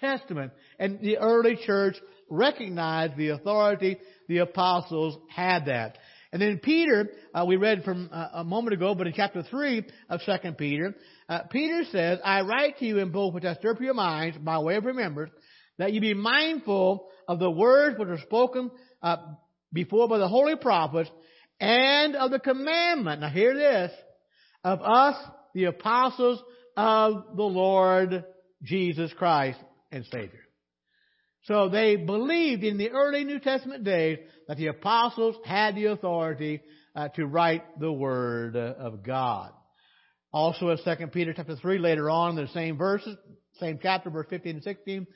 Testament. 0.00 0.52
And 0.78 1.00
the 1.00 1.18
early 1.18 1.56
church 1.64 1.96
recognized 2.28 3.16
the 3.16 3.30
authority 3.30 3.98
the 4.28 4.38
apostles 4.38 5.18
had 5.28 5.66
that. 5.66 5.98
And 6.32 6.40
then 6.40 6.60
Peter, 6.62 7.08
uh, 7.34 7.44
we 7.44 7.56
read 7.56 7.82
from 7.82 8.08
uh, 8.12 8.28
a 8.34 8.44
moment 8.44 8.74
ago, 8.74 8.94
but 8.94 9.08
in 9.08 9.12
chapter 9.14 9.42
3 9.42 9.84
of 10.08 10.20
2 10.24 10.52
Peter, 10.52 10.94
uh, 11.28 11.40
Peter 11.50 11.82
says, 11.90 12.20
I 12.24 12.42
write 12.42 12.78
to 12.78 12.86
you 12.86 12.98
in 12.98 13.10
both 13.10 13.34
which 13.34 13.44
I 13.44 13.54
stir 13.54 13.72
up 13.72 13.80
your 13.80 13.94
minds 13.94 14.38
by 14.38 14.60
way 14.60 14.76
of 14.76 14.84
remembrance, 14.84 15.32
that 15.80 15.94
you 15.94 16.00
be 16.00 16.12
mindful 16.12 17.08
of 17.26 17.38
the 17.38 17.50
words 17.50 17.98
which 17.98 18.06
were 18.06 18.18
spoken 18.18 18.70
uh, 19.02 19.16
before 19.72 20.08
by 20.08 20.18
the 20.18 20.28
holy 20.28 20.54
prophets, 20.54 21.10
and 21.58 22.14
of 22.16 22.30
the 22.30 22.38
commandment. 22.38 23.22
Now 23.22 23.30
hear 23.30 23.54
this, 23.54 23.90
of 24.62 24.82
us, 24.82 25.16
the 25.54 25.64
apostles 25.64 26.42
of 26.76 27.34
the 27.34 27.42
Lord 27.42 28.24
Jesus 28.62 29.10
Christ 29.14 29.58
and 29.90 30.04
Savior. 30.04 30.40
So 31.44 31.70
they 31.70 31.96
believed 31.96 32.62
in 32.62 32.76
the 32.76 32.90
early 32.90 33.24
New 33.24 33.38
Testament 33.38 33.82
days 33.82 34.18
that 34.48 34.58
the 34.58 34.66
apostles 34.66 35.36
had 35.46 35.76
the 35.76 35.86
authority 35.86 36.60
uh, 36.94 37.08
to 37.16 37.24
write 37.24 37.80
the 37.80 37.90
Word 37.90 38.54
of 38.54 39.02
God. 39.02 39.50
Also 40.30 40.68
in 40.68 40.76
2 40.76 41.06
Peter 41.06 41.32
chapter 41.32 41.56
3 41.56 41.78
later 41.78 42.10
on 42.10 42.38
in 42.38 42.44
the 42.44 42.52
same 42.52 42.76
verses, 42.76 43.16
same 43.58 43.78
chapter, 43.82 44.10
verse 44.10 44.26
15 44.28 44.56
and 44.56 44.62
16, 44.62 45.06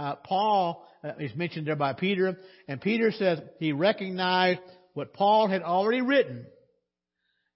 uh, 0.00 0.16
Paul 0.24 0.86
uh, 1.04 1.12
is 1.18 1.34
mentioned 1.34 1.66
there 1.66 1.76
by 1.76 1.92
Peter, 1.92 2.38
and 2.66 2.80
Peter 2.80 3.12
says 3.12 3.38
he 3.58 3.72
recognized 3.72 4.60
what 4.94 5.12
Paul 5.12 5.46
had 5.46 5.62
already 5.62 6.00
written 6.00 6.46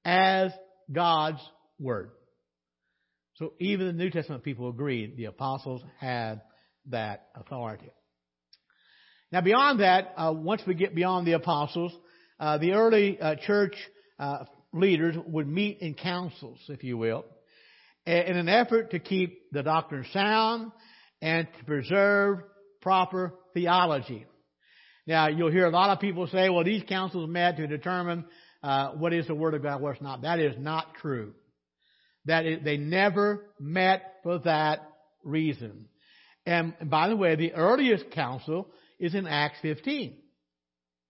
as 0.04 0.52
God's 0.92 1.40
Word. 1.80 2.10
So 3.36 3.54
even 3.58 3.86
the 3.86 3.92
New 3.94 4.10
Testament 4.10 4.44
people 4.44 4.68
agreed 4.68 5.16
the 5.16 5.24
apostles 5.24 5.82
had 5.98 6.42
that 6.90 7.28
authority. 7.34 7.90
Now 9.32 9.40
beyond 9.40 9.80
that, 9.80 10.12
uh, 10.16 10.34
once 10.36 10.60
we 10.66 10.74
get 10.74 10.94
beyond 10.94 11.26
the 11.26 11.32
apostles, 11.32 11.92
uh, 12.38 12.58
the 12.58 12.72
early 12.72 13.18
uh, 13.18 13.36
church 13.36 13.74
uh, 14.18 14.44
leaders 14.72 15.16
would 15.26 15.48
meet 15.48 15.78
in 15.80 15.94
councils, 15.94 16.60
if 16.68 16.84
you 16.84 16.98
will, 16.98 17.24
in 18.06 18.36
an 18.36 18.50
effort 18.50 18.90
to 18.90 18.98
keep 18.98 19.50
the 19.50 19.62
doctrine 19.62 20.04
sound 20.12 20.72
and 21.24 21.48
to 21.58 21.64
preserve 21.64 22.40
proper 22.82 23.32
theology. 23.54 24.26
Now 25.06 25.28
you'll 25.28 25.50
hear 25.50 25.64
a 25.64 25.70
lot 25.70 25.88
of 25.88 25.98
people 25.98 26.26
say, 26.26 26.50
well, 26.50 26.64
these 26.64 26.82
councils 26.86 27.30
met 27.30 27.56
to 27.56 27.66
determine 27.66 28.26
uh, 28.62 28.90
what 28.90 29.14
is 29.14 29.26
the 29.26 29.34
Word 29.34 29.54
of 29.54 29.62
God, 29.62 29.80
what's 29.80 30.02
not. 30.02 30.20
That 30.20 30.38
is 30.38 30.54
not 30.58 30.94
true. 31.00 31.32
That 32.26 32.44
is, 32.44 32.62
they 32.62 32.76
never 32.76 33.46
met 33.58 34.02
for 34.22 34.38
that 34.40 34.80
reason. 35.24 35.86
And 36.44 36.74
by 36.82 37.08
the 37.08 37.16
way, 37.16 37.36
the 37.36 37.54
earliest 37.54 38.10
council 38.10 38.68
is 39.00 39.14
in 39.14 39.26
Acts 39.26 39.56
15. 39.62 40.18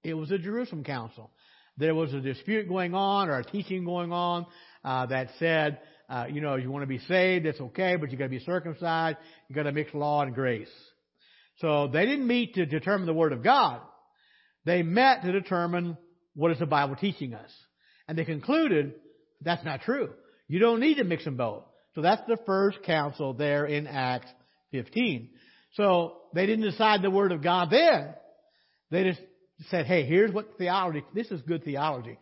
It 0.04 0.14
was 0.14 0.30
a 0.30 0.38
Jerusalem 0.38 0.84
council. 0.84 1.32
There 1.76 1.94
was 1.94 2.14
a 2.14 2.20
dispute 2.20 2.68
going 2.68 2.94
on 2.94 3.28
or 3.28 3.38
a 3.38 3.44
teaching 3.44 3.84
going 3.84 4.12
on 4.12 4.46
uh, 4.84 5.06
that 5.06 5.30
said, 5.40 5.80
uh, 6.08 6.26
you 6.30 6.40
know, 6.40 6.56
you 6.56 6.70
want 6.70 6.82
to 6.82 6.86
be 6.86 6.98
saved, 6.98 7.46
that's 7.46 7.60
okay, 7.60 7.96
but 7.96 8.10
you 8.10 8.18
got 8.18 8.24
to 8.24 8.30
be 8.30 8.40
circumcised. 8.40 9.18
You 9.48 9.54
got 9.54 9.64
to 9.64 9.72
mix 9.72 9.94
law 9.94 10.22
and 10.22 10.34
grace. 10.34 10.68
So 11.58 11.88
they 11.88 12.04
didn't 12.04 12.26
meet 12.26 12.54
to 12.54 12.66
determine 12.66 13.06
the 13.06 13.14
Word 13.14 13.32
of 13.32 13.42
God. 13.42 13.80
They 14.64 14.82
met 14.82 15.22
to 15.22 15.32
determine 15.32 15.96
what 16.34 16.50
is 16.50 16.58
the 16.58 16.66
Bible 16.66 16.96
teaching 16.96 17.34
us? 17.34 17.50
And 18.08 18.18
they 18.18 18.24
concluded 18.24 18.94
that's 19.40 19.64
not 19.64 19.82
true. 19.82 20.10
You 20.48 20.58
don't 20.58 20.80
need 20.80 20.96
to 20.96 21.04
mix 21.04 21.24
them 21.24 21.36
both. 21.36 21.64
So 21.94 22.02
that's 22.02 22.22
the 22.26 22.38
first 22.44 22.82
council 22.82 23.34
there 23.34 23.66
in 23.66 23.86
Acts 23.86 24.26
15. 24.72 25.30
So 25.74 26.16
they 26.34 26.46
didn't 26.46 26.64
decide 26.64 27.02
the 27.02 27.10
Word 27.10 27.32
of 27.32 27.42
God 27.42 27.68
then. 27.70 28.14
They 28.90 29.04
just 29.04 29.20
said, 29.70 29.86
hey, 29.86 30.04
here's 30.04 30.32
what 30.32 30.58
theology, 30.58 31.04
this 31.14 31.30
is 31.30 31.40
good 31.42 31.64
theology. 31.64 32.18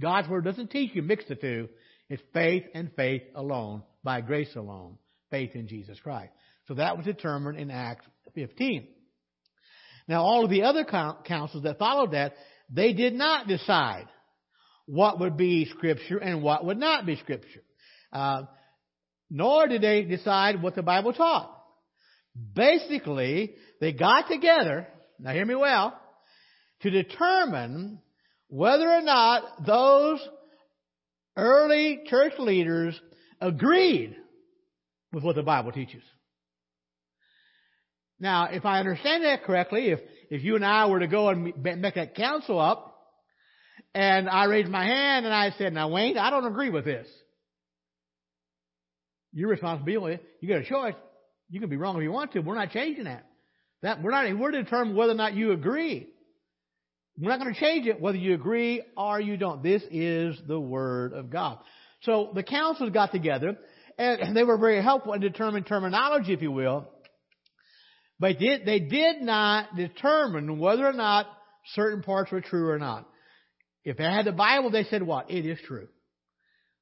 God's 0.00 0.28
Word 0.28 0.44
doesn't 0.44 0.70
teach 0.70 0.94
you 0.94 1.02
mix 1.02 1.24
the 1.28 1.34
two. 1.34 1.68
It's 2.08 2.22
faith 2.32 2.64
and 2.74 2.90
faith 2.94 3.22
alone, 3.34 3.82
by 4.02 4.20
grace 4.20 4.54
alone, 4.56 4.98
faith 5.30 5.54
in 5.54 5.68
Jesus 5.68 5.98
Christ. 6.00 6.32
So 6.68 6.74
that 6.74 6.96
was 6.96 7.06
determined 7.06 7.58
in 7.58 7.70
Acts 7.70 8.04
15. 8.34 8.86
Now 10.08 10.22
all 10.22 10.44
of 10.44 10.50
the 10.50 10.64
other 10.64 10.84
councils 10.84 11.62
that 11.62 11.78
followed 11.78 12.12
that, 12.12 12.34
they 12.70 12.92
did 12.92 13.14
not 13.14 13.46
decide 13.46 14.06
what 14.86 15.20
would 15.20 15.36
be 15.36 15.66
Scripture 15.66 16.18
and 16.18 16.42
what 16.42 16.64
would 16.64 16.78
not 16.78 17.06
be 17.06 17.16
Scripture. 17.16 17.62
Uh, 18.12 18.42
nor 19.30 19.66
did 19.66 19.82
they 19.82 20.02
decide 20.02 20.62
what 20.62 20.74
the 20.74 20.82
Bible 20.82 21.12
taught. 21.12 21.50
Basically, 22.54 23.54
they 23.80 23.92
got 23.92 24.28
together, 24.28 24.86
now 25.18 25.32
hear 25.32 25.44
me 25.44 25.54
well, 25.54 25.98
to 26.82 26.90
determine 26.90 28.00
whether 28.48 28.88
or 28.88 29.02
not 29.02 29.66
those 29.66 30.20
early 31.36 32.02
church 32.06 32.34
leaders 32.38 32.98
agreed 33.40 34.16
with 35.12 35.24
what 35.24 35.36
the 35.36 35.42
Bible 35.42 35.72
teaches. 35.72 36.02
Now, 38.20 38.48
if 38.50 38.64
I 38.64 38.80
understand 38.80 39.24
that 39.24 39.44
correctly, 39.44 39.90
if, 39.90 40.00
if 40.30 40.42
you 40.42 40.56
and 40.56 40.64
I 40.64 40.86
were 40.86 41.00
to 41.00 41.08
go 41.08 41.28
and 41.28 41.52
make 41.62 41.94
that 41.94 42.14
council 42.14 42.58
up, 42.58 42.92
and 43.94 44.28
I 44.28 44.44
raised 44.44 44.68
my 44.68 44.84
hand 44.84 45.24
and 45.24 45.34
I 45.34 45.50
said, 45.56 45.72
now 45.72 45.88
Wayne, 45.88 46.18
I 46.18 46.30
don't 46.30 46.46
agree 46.46 46.70
with 46.70 46.84
this. 46.84 47.06
Your 49.32 49.48
responsibility, 49.48 50.22
you 50.40 50.48
got 50.48 50.62
a 50.62 50.64
choice. 50.64 50.94
You 51.50 51.60
can 51.60 51.68
be 51.68 51.76
wrong 51.76 51.96
if 51.96 52.02
you 52.02 52.12
want 52.12 52.32
to. 52.32 52.40
We're 52.40 52.54
not 52.54 52.70
changing 52.70 53.04
that. 53.04 53.26
That 53.82 54.02
we're 54.02 54.10
not. 54.10 54.38
We're 54.38 54.52
to 54.52 54.62
determine 54.62 54.96
whether 54.96 55.12
or 55.12 55.16
not 55.16 55.34
you 55.34 55.52
agree. 55.52 56.08
We're 57.18 57.30
not 57.30 57.40
going 57.40 57.54
to 57.54 57.60
change 57.60 57.86
it 57.86 58.00
whether 58.00 58.18
you 58.18 58.34
agree 58.34 58.82
or 58.96 59.20
you 59.20 59.36
don't. 59.36 59.62
This 59.62 59.82
is 59.90 60.40
the 60.46 60.58
Word 60.58 61.12
of 61.12 61.30
God. 61.30 61.58
So 62.02 62.30
the 62.34 62.42
councils 62.42 62.90
got 62.90 63.12
together 63.12 63.56
and 63.98 64.36
they 64.36 64.42
were 64.42 64.58
very 64.58 64.82
helpful 64.82 65.12
in 65.12 65.20
determining 65.20 65.64
terminology, 65.64 66.32
if 66.32 66.42
you 66.42 66.50
will. 66.50 66.88
But 68.18 68.38
they 68.38 68.80
did 68.80 69.22
not 69.22 69.76
determine 69.76 70.58
whether 70.58 70.86
or 70.86 70.92
not 70.92 71.26
certain 71.74 72.02
parts 72.02 72.32
were 72.32 72.40
true 72.40 72.68
or 72.68 72.78
not. 72.78 73.08
If 73.84 73.96
they 73.96 74.04
had 74.04 74.24
the 74.24 74.32
Bible, 74.32 74.70
they 74.70 74.84
said 74.84 75.02
what? 75.02 75.30
It 75.30 75.46
is 75.46 75.58
true. 75.66 75.88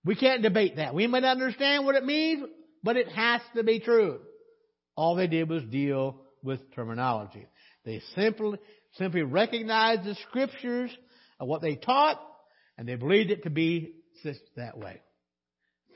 We 0.04 0.14
can't 0.14 0.42
debate 0.42 0.76
that. 0.76 0.94
We 0.94 1.06
might 1.06 1.24
understand 1.24 1.84
what 1.84 1.94
it 1.94 2.04
means, 2.04 2.44
but 2.82 2.96
it 2.96 3.08
has 3.08 3.40
to 3.54 3.62
be 3.62 3.80
true. 3.80 4.20
All 4.96 5.14
they 5.14 5.26
did 5.26 5.48
was 5.48 5.62
deal 5.64 6.22
with 6.42 6.60
terminology. 6.74 7.46
They 7.84 8.02
simply, 8.14 8.58
simply 8.98 9.22
recognized 9.22 10.04
the 10.04 10.16
scriptures 10.28 10.90
and 11.38 11.48
what 11.48 11.62
they 11.62 11.76
taught, 11.76 12.20
and 12.76 12.88
they 12.88 12.94
believed 12.94 13.30
it 13.30 13.44
to 13.44 13.50
be 13.50 13.94
just 14.22 14.40
that 14.56 14.78
way. 14.78 15.00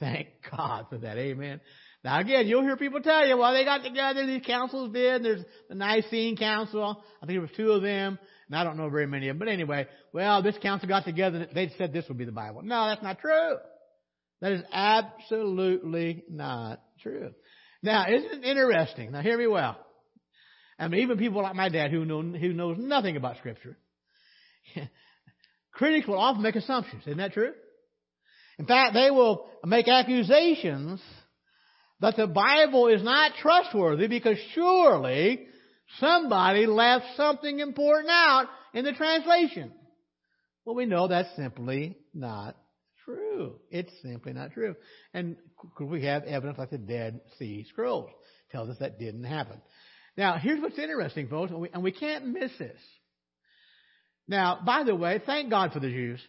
Thank 0.01 0.29
God 0.51 0.87
for 0.91 0.99
that. 0.99 1.17
Amen. 1.17 1.61
Now 2.05 2.21
again, 2.21 2.47
you'll 2.47 2.63
hear 2.63 2.77
people 2.77 3.01
tell 3.01 3.27
you, 3.27 3.37
well, 3.37 3.53
they 3.53 3.65
got 3.65 3.83
together, 3.83 4.27
these 4.27 4.43
councils 4.47 4.93
did, 4.93 5.25
there's 5.25 5.45
the 5.69 5.75
Nicene 5.75 6.37
Council, 6.37 7.03
I 7.23 7.27
think 7.27 7.35
there 7.35 7.41
was 7.41 7.51
two 7.57 7.73
of 7.73 7.83
them, 7.83 8.19
and 8.47 8.57
I 8.57 8.63
don't 8.63 8.77
know 8.77 8.89
very 8.89 9.07
many 9.07 9.29
of 9.29 9.35
them, 9.35 9.39
but 9.41 9.53
anyway, 9.53 9.89
well, 10.13 10.43
this 10.43 10.57
council 10.59 10.89
got 10.89 11.05
together, 11.05 11.49
they 11.53 11.73
said 11.77 11.93
this 11.93 12.05
would 12.09 12.19
be 12.19 12.25
the 12.25 12.33
Bible. 12.33 12.63
No, 12.63 12.87
that's 12.87 13.03
not 13.03 13.19
true. 13.19 13.57
That 14.41 14.53
is 14.53 14.63
absolutely 14.73 16.23
not 16.31 16.81
true. 17.03 17.31
Now, 17.83 18.07
isn't 18.09 18.45
it 18.45 18.45
interesting? 18.45 19.13
Now, 19.13 19.23
hear 19.23 19.39
me 19.39 19.47
well. 19.47 19.77
I 20.79 20.89
mean, 20.89 21.01
even 21.01 21.19
people 21.19 21.43
like 21.43 21.55
my 21.55 21.69
dad 21.69 21.91
who 21.91 22.05
know 22.05 22.23
who 22.23 22.53
knows 22.53 22.77
nothing 22.79 23.17
about 23.17 23.39
Scripture, 23.39 23.77
critics 25.73 26.07
will 26.07 26.19
often 26.19 26.43
make 26.43 26.57
assumptions. 26.57 27.03
Isn't 27.07 27.19
that 27.19 27.33
true? 27.33 27.53
In 28.59 28.67
fact, 28.67 28.95
they 28.95 29.11
will 29.11 29.49
make 29.65 29.89
accusations 29.89 31.01
that 32.01 32.17
the 32.17 32.27
Bible 32.27 32.89
is 32.89 33.03
not 33.03 33.33
trustworthy 33.41 34.07
because 34.07 34.37
surely 34.55 35.47
somebody 36.01 36.67
left 36.67 37.05
something 37.17 37.61
important 37.61 38.11
out 38.11 38.47
in 38.75 38.85
the 38.85 38.93
translation. 38.93 39.73
Well, 40.65 40.75
we 40.75 40.87
know 40.87 41.09
that's 41.09 41.35
simply 41.37 41.97
not 42.13 42.57
true. 43.05 43.57
It's 43.71 43.93
simply 44.03 44.33
not 44.33 44.53
true. 44.53 44.75
And 45.15 45.37
we 45.81 46.05
have 46.05 46.25
evidence 46.25 46.59
like 46.59 46.71
the 46.71 46.79
Dead 46.79 47.21
Sea 47.39 47.65
Scrolls 47.69 48.11
tells 48.51 48.69
us 48.69 48.79
that 48.81 48.99
didn't 48.99 49.25
happen. 49.25 49.61
Now, 50.17 50.39
here's 50.39 50.61
what's 50.61 50.79
interesting, 50.79 51.29
folks, 51.29 51.51
and 51.51 51.61
we, 51.61 51.69
and 51.73 51.83
we 51.83 51.93
can't 51.93 52.27
miss 52.29 52.51
this. 52.59 52.81
Now, 54.29 54.61
by 54.65 54.85
the 54.85 54.95
way, 54.95 55.21
thank 55.25 55.51
God 55.51 55.73
for 55.73 55.81
the 55.81 55.91
Jews. 55.91 56.21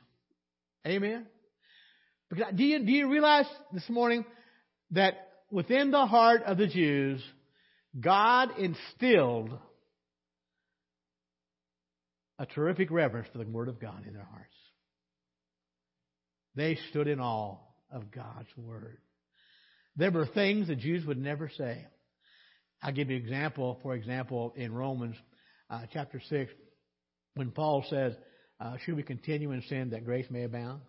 Amen. 0.85 1.25
Because 2.29 2.53
do 2.53 2.63
you, 2.63 2.85
do 2.85 2.91
you 2.91 3.09
realize 3.09 3.45
this 3.71 3.89
morning 3.89 4.25
that 4.91 5.15
within 5.49 5.91
the 5.91 6.05
heart 6.05 6.43
of 6.43 6.57
the 6.57 6.67
Jews, 6.67 7.23
God 7.99 8.49
instilled 8.59 9.57
a 12.39 12.45
terrific 12.45 12.91
reverence 12.91 13.27
for 13.31 13.39
the 13.39 13.49
Word 13.49 13.67
of 13.67 13.79
God 13.79 14.05
in 14.05 14.13
their 14.13 14.27
hearts. 14.29 14.53
They 16.55 16.77
stood 16.89 17.07
in 17.07 17.19
awe 17.19 17.57
of 17.91 18.11
God's 18.11 18.49
Word. 18.55 18.97
There 19.95 20.11
were 20.11 20.27
things 20.27 20.67
the 20.67 20.75
Jews 20.75 21.05
would 21.05 21.17
never 21.17 21.49
say. 21.57 21.85
I'll 22.81 22.93
give 22.93 23.09
you 23.09 23.17
an 23.17 23.23
example. 23.23 23.79
For 23.81 23.95
example, 23.95 24.53
in 24.55 24.73
Romans 24.73 25.15
uh, 25.69 25.81
chapter 25.91 26.21
6, 26.29 26.51
when 27.35 27.51
Paul 27.51 27.85
says, 27.89 28.13
uh, 28.59 28.77
Should 28.85 28.95
we 28.95 29.03
continue 29.03 29.51
in 29.51 29.61
sin 29.63 29.91
that 29.91 30.05
grace 30.05 30.27
may 30.29 30.43
abound? 30.43 30.81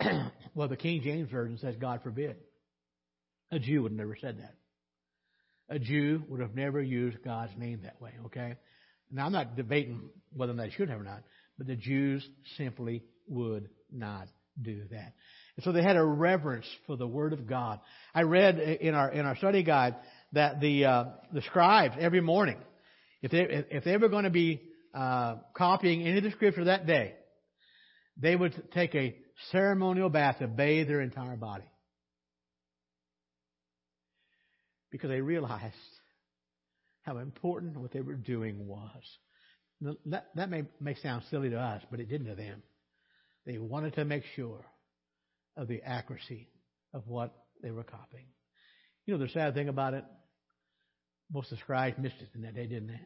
well, 0.54 0.68
the 0.68 0.76
King 0.76 1.02
James 1.02 1.30
Version 1.30 1.58
says, 1.58 1.76
God 1.80 2.02
forbid. 2.02 2.36
A 3.50 3.58
Jew 3.58 3.82
would 3.82 3.92
have 3.92 3.98
never 3.98 4.16
said 4.20 4.38
that. 4.38 4.54
A 5.68 5.78
Jew 5.78 6.22
would 6.28 6.40
have 6.40 6.54
never 6.54 6.82
used 6.82 7.22
God's 7.22 7.52
name 7.56 7.82
that 7.82 8.00
way, 8.00 8.12
okay? 8.26 8.56
Now, 9.10 9.26
I'm 9.26 9.32
not 9.32 9.56
debating 9.56 10.08
whether 10.32 10.54
they 10.54 10.70
should 10.70 10.88
have 10.88 11.00
or 11.00 11.04
not, 11.04 11.22
but 11.58 11.66
the 11.66 11.76
Jews 11.76 12.26
simply 12.56 13.02
would 13.28 13.68
not 13.90 14.28
do 14.60 14.82
that. 14.90 15.12
And 15.56 15.64
so 15.64 15.72
they 15.72 15.82
had 15.82 15.96
a 15.96 16.04
reverence 16.04 16.66
for 16.86 16.96
the 16.96 17.06
Word 17.06 17.32
of 17.32 17.46
God. 17.46 17.80
I 18.14 18.22
read 18.22 18.58
in 18.58 18.94
our 18.94 19.10
in 19.10 19.26
our 19.26 19.36
study 19.36 19.62
guide 19.62 19.96
that 20.32 20.60
the 20.60 20.84
uh, 20.84 21.04
the 21.32 21.42
scribes 21.42 21.94
every 21.98 22.20
morning, 22.20 22.58
if 23.22 23.30
they 23.30 23.64
if 23.70 23.84
they 23.84 23.96
were 23.96 24.08
going 24.08 24.24
to 24.24 24.30
be 24.30 24.62
uh, 24.94 25.36
copying 25.54 26.02
any 26.02 26.18
of 26.18 26.24
the 26.24 26.30
Scripture 26.32 26.64
that 26.64 26.86
day, 26.86 27.14
they 28.16 28.36
would 28.36 28.70
take 28.72 28.94
a 28.94 29.16
ceremonial 29.50 30.08
bath 30.08 30.38
to 30.38 30.46
bathe 30.46 30.88
their 30.88 31.00
entire 31.00 31.36
body 31.36 31.64
because 34.90 35.10
they 35.10 35.20
realized 35.20 35.74
how 37.02 37.18
important 37.18 37.76
what 37.76 37.92
they 37.92 38.00
were 38.00 38.14
doing 38.14 38.66
was. 38.66 39.02
That, 40.06 40.26
that 40.36 40.48
may, 40.48 40.64
may 40.80 40.94
sound 40.94 41.24
silly 41.28 41.50
to 41.50 41.58
us, 41.58 41.82
but 41.90 41.98
it 41.98 42.08
didn't 42.08 42.28
to 42.28 42.36
them. 42.36 42.62
They 43.44 43.58
wanted 43.58 43.94
to 43.94 44.04
make 44.04 44.22
sure 44.36 44.64
of 45.56 45.66
the 45.66 45.82
accuracy 45.82 46.48
of 46.94 47.08
what 47.08 47.34
they 47.62 47.72
were 47.72 47.82
copying. 47.82 48.26
You 49.06 49.14
know 49.14 49.24
the 49.24 49.30
sad 49.30 49.54
thing 49.54 49.68
about 49.68 49.94
it? 49.94 50.04
Most 51.32 51.50
of 51.50 51.58
the 51.58 51.62
scribes 51.62 51.98
missed 51.98 52.20
it 52.20 52.28
in 52.34 52.42
that 52.42 52.54
day, 52.54 52.66
didn't 52.66 52.88
they? 52.88 53.00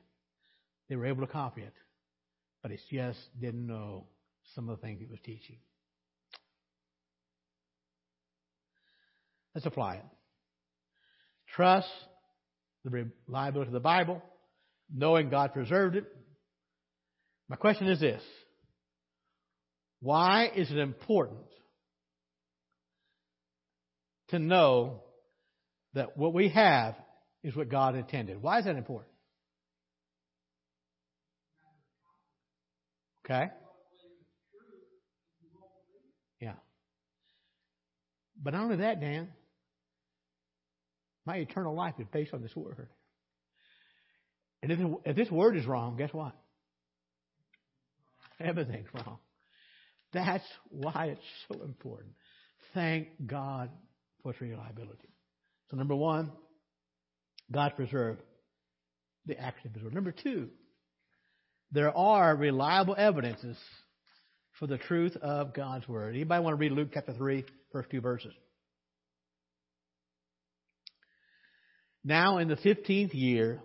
They 0.88 0.96
were 0.96 1.06
able 1.06 1.26
to 1.26 1.32
copy 1.32 1.62
it, 1.62 1.74
but 2.62 2.72
it 2.72 2.80
just 2.90 3.18
didn't 3.40 3.66
know 3.66 4.06
some 4.54 4.68
of 4.68 4.78
the 4.78 4.82
things 4.82 5.00
it 5.00 5.10
was 5.10 5.20
teaching. 5.24 5.56
Let's 9.54 9.66
apply 9.66 9.96
it. 9.96 10.04
Trust 11.54 11.88
the 12.84 12.90
reliability 13.26 13.68
of 13.68 13.72
the 13.72 13.80
Bible, 13.80 14.22
knowing 14.94 15.30
God 15.30 15.52
preserved 15.52 15.96
it. 15.96 16.04
My 17.48 17.56
question 17.56 17.88
is 17.88 18.00
this 18.00 18.22
why 20.00 20.50
is 20.54 20.70
it 20.70 20.78
important 20.78 21.46
to 24.28 24.38
know 24.38 25.02
that 25.94 26.18
what 26.18 26.34
we 26.34 26.48
have 26.50 26.94
is 27.46 27.54
what 27.54 27.68
God 27.68 27.94
intended? 27.94 28.42
Why 28.42 28.58
is 28.58 28.64
that 28.64 28.74
important? 28.74 29.12
Okay? 33.24 33.50
Yeah. 36.40 36.54
But 38.42 38.52
not 38.52 38.64
only 38.64 38.76
that, 38.78 39.00
Dan, 39.00 39.28
my 41.24 41.36
eternal 41.36 41.74
life 41.74 41.94
is 42.00 42.06
based 42.12 42.34
on 42.34 42.42
this 42.42 42.54
word. 42.56 42.88
And 44.62 44.72
if, 44.72 44.78
if 45.04 45.16
this 45.16 45.30
word 45.30 45.56
is 45.56 45.66
wrong, 45.66 45.96
guess 45.96 46.12
what? 46.12 46.34
Everything's 48.40 48.88
wrong. 48.92 49.18
That's 50.12 50.44
why 50.70 51.12
it's 51.12 51.20
so 51.48 51.62
important. 51.62 52.10
Thank 52.74 53.08
God 53.24 53.70
for 54.22 54.32
its 54.32 54.40
reliability. 54.40 55.10
So 55.70 55.76
number 55.76 55.94
one, 55.94 56.32
God 57.52 57.76
preserve 57.76 58.18
the 59.26 59.38
action 59.38 59.72
of 59.74 59.82
word. 59.82 59.94
Number 59.94 60.12
two, 60.12 60.48
there 61.72 61.96
are 61.96 62.34
reliable 62.34 62.94
evidences 62.96 63.56
for 64.58 64.66
the 64.66 64.78
truth 64.78 65.16
of 65.16 65.54
God's 65.54 65.86
Word. 65.88 66.14
Anybody 66.14 66.42
want 66.42 66.54
to 66.54 66.58
read 66.58 66.72
Luke 66.72 66.88
chapter 66.92 67.12
3, 67.12 67.44
first 67.72 67.90
two 67.90 68.00
verses? 68.00 68.32
Now 72.04 72.38
in 72.38 72.48
the 72.48 72.56
fifteenth 72.56 73.14
year 73.14 73.60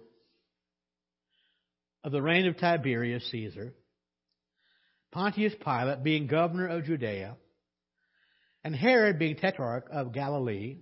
of 2.04 2.12
the 2.12 2.22
reign 2.22 2.48
of 2.48 2.58
Tiberius 2.58 3.30
Caesar, 3.30 3.74
Pontius 5.12 5.54
Pilate 5.64 6.04
being 6.04 6.26
governor 6.26 6.68
of 6.68 6.86
Judea, 6.86 7.36
and 8.64 8.76
Herod 8.76 9.20
being 9.20 9.36
tetrarch 9.36 9.88
of 9.92 10.14
Galilee, 10.14 10.78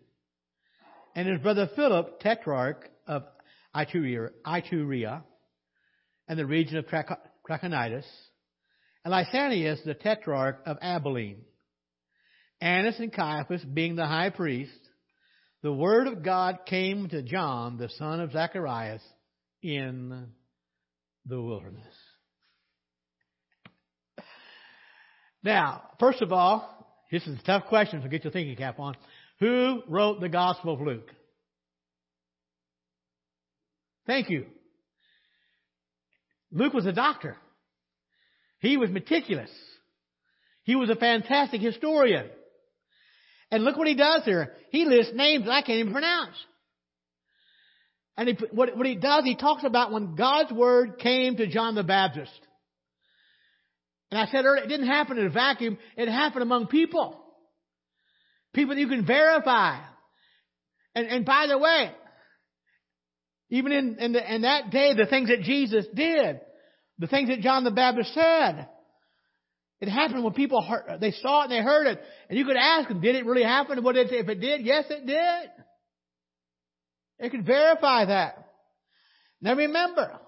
and 1.15 1.27
his 1.27 1.39
brother 1.39 1.69
Philip 1.75 2.19
tetrarch 2.19 2.89
of 3.07 3.23
Iturea, 3.75 5.23
and 6.27 6.39
the 6.39 6.45
region 6.45 6.77
of 6.77 6.85
Trachonitis, 6.85 8.05
and 9.03 9.13
Lysanias 9.13 9.83
the 9.83 9.93
tetrarch 9.93 10.61
of 10.65 10.77
Abilene, 10.81 11.41
Annas 12.61 12.99
and 12.99 13.13
Caiaphas 13.13 13.63
being 13.63 13.95
the 13.95 14.05
high 14.05 14.29
priest, 14.29 14.71
the 15.61 15.73
word 15.73 16.07
of 16.07 16.23
God 16.23 16.59
came 16.65 17.09
to 17.09 17.21
John, 17.21 17.77
the 17.77 17.89
son 17.97 18.19
of 18.21 18.31
Zacharias, 18.31 19.01
in 19.61 20.27
the 21.25 21.41
wilderness. 21.41 21.93
Now, 25.43 25.83
first 25.99 26.21
of 26.21 26.31
all, 26.31 27.05
this 27.11 27.25
is 27.25 27.39
a 27.39 27.43
tough 27.43 27.65
question, 27.67 28.01
so 28.01 28.09
get 28.09 28.23
your 28.23 28.31
thinking 28.31 28.55
cap 28.55 28.79
on. 28.79 28.95
Who 29.39 29.83
wrote 29.87 30.19
the 30.19 30.29
Gospel 30.29 30.73
of 30.73 30.81
Luke? 30.81 31.09
Thank 34.05 34.29
you. 34.29 34.45
Luke 36.51 36.73
was 36.73 36.85
a 36.85 36.91
doctor. 36.91 37.37
He 38.59 38.75
was 38.75 38.89
meticulous. 38.89 39.51
He 40.63 40.75
was 40.75 40.89
a 40.89 40.95
fantastic 40.95 41.61
historian. 41.61 42.27
And 43.51 43.63
look 43.63 43.77
what 43.77 43.87
he 43.87 43.95
does 43.95 44.23
here. 44.25 44.53
He 44.71 44.85
lists 44.85 45.13
names 45.15 45.47
I 45.49 45.61
can't 45.61 45.79
even 45.79 45.93
pronounce. 45.93 46.35
And 48.17 48.29
he, 48.29 48.37
what, 48.51 48.75
what 48.75 48.85
he 48.85 48.95
does, 48.95 49.23
he 49.23 49.35
talks 49.35 49.63
about 49.63 49.91
when 49.91 50.15
God's 50.15 50.51
word 50.51 50.99
came 50.99 51.37
to 51.37 51.47
John 51.47 51.75
the 51.75 51.83
Baptist. 51.83 52.37
And 54.11 54.19
I 54.19 54.25
said 54.25 54.43
earlier, 54.43 54.63
it 54.63 54.67
didn't 54.67 54.87
happen 54.87 55.17
in 55.17 55.27
a 55.27 55.29
vacuum. 55.29 55.77
It 55.95 56.09
happened 56.09 56.43
among 56.43 56.67
people. 56.67 57.23
People 58.53 58.75
that 58.75 58.81
you 58.81 58.87
can 58.87 59.05
verify. 59.05 59.79
And, 60.95 61.07
and 61.07 61.25
by 61.25 61.47
the 61.47 61.57
way, 61.57 61.91
even 63.49 63.71
in, 63.71 63.97
in, 63.99 64.13
the, 64.13 64.35
in 64.35 64.41
that 64.41 64.69
day, 64.71 64.93
the 64.95 65.05
things 65.05 65.29
that 65.29 65.41
Jesus 65.41 65.85
did, 65.93 66.39
the 66.97 67.07
things 67.07 67.29
that 67.29 67.41
John 67.41 67.63
the 67.63 67.71
Baptist 67.71 68.13
said, 68.13 68.67
it 69.81 69.87
happened 69.87 70.23
when 70.23 70.33
people 70.33 70.61
heard, 70.61 70.99
they 70.99 71.11
saw 71.11 71.41
it 71.41 71.43
and 71.45 71.53
they 71.53 71.61
heard 71.61 71.87
it. 71.87 71.99
And 72.29 72.37
you 72.37 72.45
could 72.45 72.57
ask 72.57 72.89
them, 72.89 73.01
did 73.01 73.15
it 73.15 73.25
really 73.25 73.43
happen? 73.43 73.81
What 73.83 73.95
did 73.95 74.11
it, 74.11 74.13
if 74.13 74.27
it 74.27 74.41
did? 74.41 74.65
Yes, 74.65 74.85
it 74.89 75.05
did. 75.05 75.51
They 77.19 77.29
could 77.29 77.45
verify 77.45 78.05
that. 78.05 78.45
Now 79.41 79.55
remember, 79.55 80.19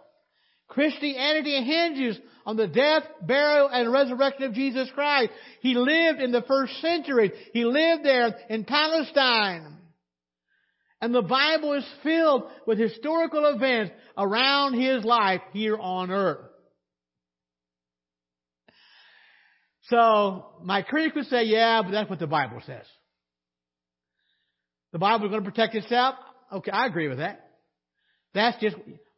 Christianity 0.70 1.62
hinges 1.64 2.18
on 2.46 2.58
the 2.58 2.68
death, 2.68 3.04
burial, 3.22 3.70
and 3.72 3.92
resurrection 3.92 4.44
of 4.44 4.54
Jesus 4.54 4.90
Christ. 4.94 5.32
He 5.62 5.76
lived 5.76 6.22
in 6.22 6.32
the 6.32 6.44
first 6.44 6.80
century. 6.82 7.32
He 7.54 7.66
lived 7.66 8.04
there 8.04 8.36
in 8.50 8.66
Palestine. 8.66 9.78
And 11.02 11.16
the 11.16 11.22
Bible 11.22 11.74
is 11.74 11.86
filled 12.04 12.44
with 12.68 12.78
historical 12.78 13.46
events 13.46 13.92
around 14.18 14.80
His 14.80 15.04
life 15.04 15.42
here 15.52 15.78
on 15.78 16.12
earth. 16.12 16.46
So, 19.84 20.46
my 20.64 20.84
critic 20.84 21.16
would 21.16 21.26
say, 21.26 21.44
yeah, 21.46 21.82
but 21.82 21.92
that's 21.92 22.10
what 22.10 22.20
the 22.20 22.28
Bible 22.28 22.62
says. 22.66 22.86
The 24.94 25.00
Bible 25.00 25.26
is 25.26 25.32
going 25.32 25.44
to 25.44 25.50
protect 25.50 25.76
itself. 25.76 26.16
Okay, 26.54 26.72
I 26.72 26.86
agree 26.86 27.08
with 27.08 27.18
that. 27.18 27.50
That's 28.34 28.60
just 28.62 28.76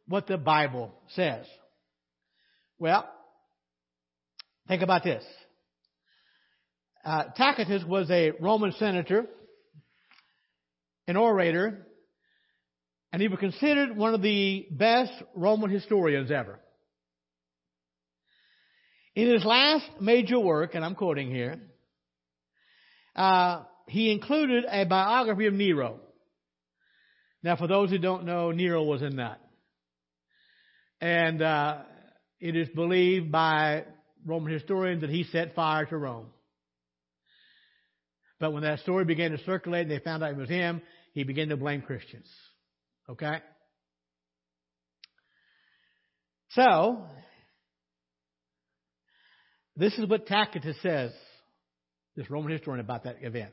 what 0.08 0.26
the 0.26 0.38
Bible 0.38 0.92
says. 1.08 1.44
Well, 2.78 3.08
think 4.68 4.82
about 4.82 5.04
this. 5.04 5.24
Uh, 7.04 7.24
Tacitus 7.36 7.84
was 7.86 8.10
a 8.10 8.32
Roman 8.40 8.72
senator, 8.72 9.26
an 11.06 11.16
orator, 11.16 11.86
and 13.12 13.22
he 13.22 13.28
was 13.28 13.38
considered 13.38 13.96
one 13.96 14.14
of 14.14 14.22
the 14.22 14.66
best 14.70 15.12
Roman 15.36 15.70
historians 15.70 16.30
ever. 16.30 16.58
In 19.14 19.32
his 19.32 19.44
last 19.44 19.88
major 20.00 20.40
work, 20.40 20.74
and 20.74 20.84
I'm 20.84 20.96
quoting 20.96 21.30
here, 21.30 21.60
uh, 23.14 23.62
he 23.86 24.10
included 24.10 24.64
a 24.68 24.84
biography 24.84 25.46
of 25.46 25.54
Nero. 25.54 26.00
Now, 27.42 27.56
for 27.56 27.68
those 27.68 27.90
who 27.90 27.98
don't 27.98 28.24
know, 28.24 28.50
Nero 28.50 28.82
was 28.82 29.02
a 29.02 29.10
nut. 29.10 29.38
And 31.00 31.42
uh, 31.42 31.82
it 32.40 32.56
is 32.56 32.68
believed 32.68 33.30
by 33.30 33.84
Roman 34.24 34.52
historians 34.52 35.02
that 35.02 35.10
he 35.10 35.24
set 35.24 35.54
fire 35.54 35.86
to 35.86 35.96
Rome. 35.96 36.26
But 38.40 38.52
when 38.52 38.62
that 38.62 38.80
story 38.80 39.04
began 39.04 39.30
to 39.30 39.38
circulate 39.44 39.82
and 39.82 39.90
they 39.90 40.00
found 40.00 40.22
out 40.22 40.30
it 40.30 40.36
was 40.36 40.48
him, 40.48 40.82
he 41.12 41.24
began 41.24 41.48
to 41.48 41.56
blame 41.56 41.82
Christians. 41.82 42.28
Okay? 43.08 43.38
So, 46.50 47.06
this 49.76 49.94
is 49.94 50.08
what 50.08 50.26
Tacitus 50.26 50.76
says, 50.82 51.12
this 52.16 52.30
Roman 52.30 52.52
historian, 52.52 52.84
about 52.84 53.04
that 53.04 53.16
event. 53.22 53.52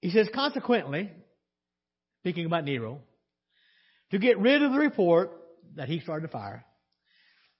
He 0.00 0.10
says, 0.10 0.28
consequently, 0.34 1.10
speaking 2.20 2.46
about 2.46 2.64
Nero, 2.64 3.00
to 4.10 4.18
get 4.18 4.38
rid 4.38 4.62
of 4.62 4.72
the 4.72 4.78
report 4.78 5.30
that 5.76 5.88
he 5.88 6.00
started 6.00 6.28
the 6.28 6.32
fire, 6.32 6.64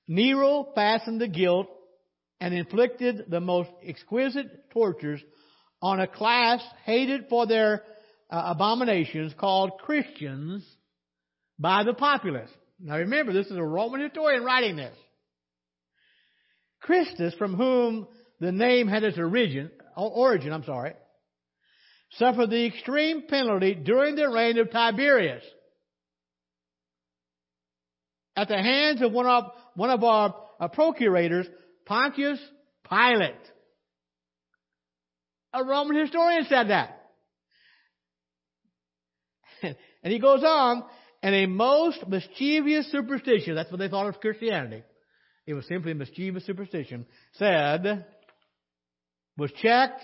Nero 0.09 0.69
fastened 0.75 1.21
the 1.21 1.29
guilt 1.29 1.69
and 2.41 2.53
inflicted 2.53 3.27
the 3.29 3.41
most 3.41 3.71
exquisite 3.87 4.71
tortures 4.71 5.21
on 5.81 6.01
a 6.01 6.07
class 6.07 6.63
hated 6.85 7.27
for 7.29 7.47
their 7.47 7.83
uh, 8.31 8.43
abominations 8.47 9.33
called 9.39 9.79
Christians 9.79 10.65
by 11.59 11.85
the 11.85 11.95
populace. 11.95 12.51
Now 12.81 12.97
remember, 12.97 13.33
this 13.33 13.47
is 13.47 13.57
a 13.57 13.63
Roman 13.63 14.01
historian 14.01 14.45
writing 14.45 14.77
this. 14.77 14.97
Christus, 16.81 17.35
from 17.35 17.55
whom 17.55 18.09
the 18.41 18.51
name 18.51 18.89
had 18.89 19.05
its 19.05 19.19
origin, 19.19 19.71
origin, 19.97 20.53
I'm 20.53 20.65
sorry, 20.65 20.95
suffered 22.13 22.51
the 22.51 22.67
extreme 22.67 23.23
penalty 23.29 23.75
during 23.75 24.17
the 24.17 24.29
reign 24.29 24.59
of 24.59 24.71
Tiberius 24.71 25.45
at 28.35 28.49
the 28.49 28.57
hands 28.57 29.03
of 29.03 29.13
one 29.13 29.27
of, 29.27 29.45
one 29.75 29.91
of 29.91 30.05
our 30.05 30.35
uh, 30.61 30.69
procurators, 30.69 31.47
Pontius 31.87 32.39
Pilate. 32.89 33.35
A 35.55 35.65
Roman 35.65 35.97
historian 35.97 36.47
said 36.49 36.69
that. 36.69 37.03
and 39.63 40.13
he 40.13 40.19
goes 40.19 40.43
on, 40.45 40.85
and 41.23 41.35
a 41.35 41.47
most 41.47 42.07
mischievous 42.09 42.91
superstition, 42.91 43.55
that's 43.55 43.71
what 43.71 43.79
they 43.79 43.89
thought 43.89 44.09
of 44.09 44.21
Christianity, 44.21 44.83
it 45.47 45.55
was 45.55 45.67
simply 45.67 45.93
a 45.93 45.95
mischievous 45.95 46.47
superstition, 46.47 47.07
said, 47.35 48.07
was 49.37 49.51
checked 49.61 50.03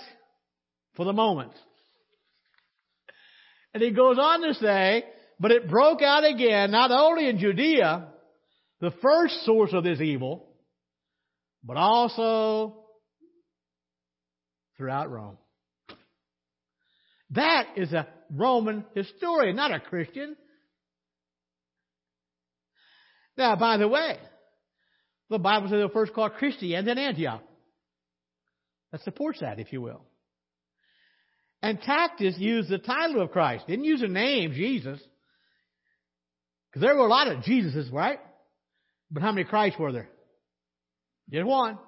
for 0.95 1.05
the 1.05 1.13
moment. 1.13 1.53
And 3.73 3.83
he 3.83 3.91
goes 3.91 4.19
on 4.19 4.43
to 4.43 4.55
say, 4.55 5.05
but 5.39 5.53
it 5.53 5.69
broke 5.69 6.03
out 6.03 6.25
again, 6.25 6.71
not 6.71 6.91
only 6.91 7.29
in 7.29 7.39
Judea, 7.39 8.09
the 8.81 8.93
first 9.03 9.45
source 9.45 9.73
of 9.73 9.85
this 9.85 10.01
evil, 10.01 10.49
but 11.65 11.77
also 11.77 12.85
throughout 14.77 15.11
Rome. 15.11 15.39
That 17.31 17.67
is 17.77 17.93
a 17.93 18.07
Roman 18.31 18.85
historian, 18.95 19.57
not 19.57 19.75
a 19.75 19.81
Christian. 19.81 20.37
Now, 23.37 23.57
by 23.57 23.77
the 23.77 23.89
way, 23.89 24.19
the 25.31 25.39
Bible 25.39 25.69
says 25.69 25.81
they 25.81 25.93
first 25.93 26.15
called 26.15 26.35
Christians 26.35 26.89
in 26.89 26.99
Antioch. 26.99 27.43
That 28.93 29.03
supports 29.03 29.41
that, 29.41 29.59
if 29.59 29.73
you 29.73 29.83
will. 29.83 30.03
And 31.61 31.81
Tacitus 31.81 32.37
used 32.39 32.71
the 32.71 32.79
title 32.79 33.21
of 33.21 33.33
Christ. 33.33 33.67
Didn't 33.67 33.85
use 33.85 34.01
the 34.01 34.09
name 34.09 34.53
Jesus. 34.53 35.01
Because 36.71 36.87
there 36.87 36.97
were 36.97 37.07
a 37.07 37.11
lot 37.11 37.29
of 37.29 37.43
Jesuses, 37.43 37.93
right? 37.93 38.21
But 39.11 39.23
how 39.23 39.33
many 39.33 39.45
Christs 39.45 39.79
were 39.79 39.93
there? 39.93 40.09
Just 41.31 41.47
one. 41.47 41.79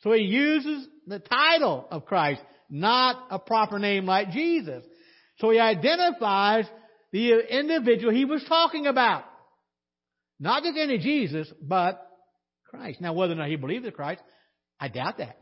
So 0.00 0.12
he 0.12 0.22
uses 0.22 0.86
the 1.06 1.18
title 1.18 1.86
of 1.90 2.06
Christ, 2.06 2.42
not 2.70 3.26
a 3.30 3.38
proper 3.38 3.78
name 3.78 4.06
like 4.06 4.30
Jesus. 4.30 4.84
So 5.38 5.50
he 5.50 5.58
identifies 5.58 6.66
the 7.12 7.40
individual 7.48 8.12
he 8.12 8.24
was 8.24 8.44
talking 8.48 8.86
about. 8.86 9.24
Not 10.38 10.62
just 10.62 10.76
any 10.76 10.98
Jesus, 10.98 11.50
but 11.62 12.06
Christ. 12.68 13.00
Now, 13.00 13.14
whether 13.14 13.32
or 13.32 13.36
not 13.36 13.48
he 13.48 13.56
believed 13.56 13.86
in 13.86 13.92
Christ, 13.92 14.20
I 14.80 14.88
doubt 14.88 15.18
that. 15.18 15.38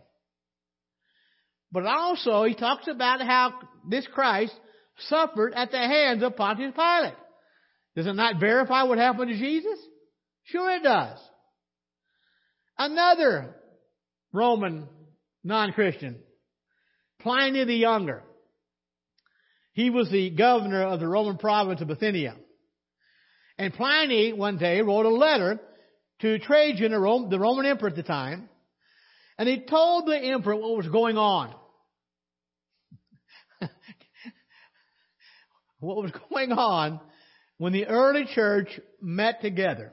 But 1.72 1.86
also, 1.86 2.44
he 2.44 2.54
talks 2.54 2.86
about 2.86 3.22
how 3.22 3.54
this 3.88 4.06
Christ 4.12 4.52
suffered 5.08 5.54
at 5.54 5.70
the 5.70 5.78
hands 5.78 6.22
of 6.22 6.36
Pontius 6.36 6.74
Pilate. 6.74 7.14
Does 7.96 8.06
it 8.06 8.14
not 8.14 8.38
verify 8.38 8.82
what 8.82 8.98
happened 8.98 9.30
to 9.30 9.38
Jesus? 9.38 9.78
Sure 10.44 10.70
it 10.76 10.82
does. 10.82 11.18
Another 12.78 13.54
Roman 14.32 14.88
non-Christian, 15.44 16.18
Pliny 17.20 17.64
the 17.64 17.74
Younger. 17.74 18.22
He 19.72 19.90
was 19.90 20.10
the 20.10 20.30
governor 20.30 20.84
of 20.84 21.00
the 21.00 21.08
Roman 21.08 21.38
province 21.38 21.80
of 21.80 21.88
Bithynia. 21.88 22.36
And 23.58 23.72
Pliny 23.72 24.32
one 24.32 24.58
day 24.58 24.80
wrote 24.82 25.06
a 25.06 25.10
letter 25.10 25.60
to 26.20 26.38
Trajan, 26.38 26.92
the 26.92 27.38
Roman 27.38 27.66
emperor 27.66 27.88
at 27.88 27.96
the 27.96 28.02
time, 28.02 28.48
and 29.38 29.48
he 29.48 29.60
told 29.60 30.06
the 30.06 30.18
emperor 30.18 30.56
what 30.56 30.76
was 30.76 30.88
going 30.88 31.16
on. 31.16 31.54
what 35.80 36.02
was 36.02 36.12
going 36.30 36.52
on 36.52 37.00
when 37.58 37.72
the 37.72 37.86
early 37.86 38.26
church 38.34 38.68
met 39.00 39.40
together. 39.40 39.92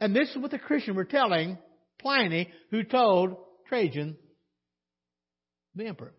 And 0.00 0.14
this 0.14 0.30
is 0.30 0.38
what 0.38 0.50
the 0.50 0.58
Christians 0.58 0.96
were 0.96 1.04
telling 1.04 1.58
Pliny, 2.00 2.50
who 2.70 2.82
told 2.82 3.36
Trajan, 3.68 4.16
the 5.74 5.86
emperor. 5.86 6.12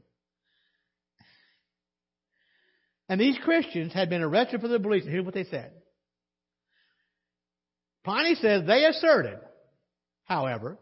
And 3.07 3.21
these 3.21 3.37
Christians 3.43 3.93
had 3.93 4.09
been 4.09 4.23
arrested 4.23 4.61
for 4.61 4.67
their 4.67 4.79
beliefs. 4.79 5.05
Here's 5.05 5.25
what 5.25 5.33
they 5.33 5.43
said. 5.43 5.71
Pliny 8.03 8.35
says 8.35 8.63
they 8.65 8.85
asserted, 8.85 9.39
however, 10.23 10.79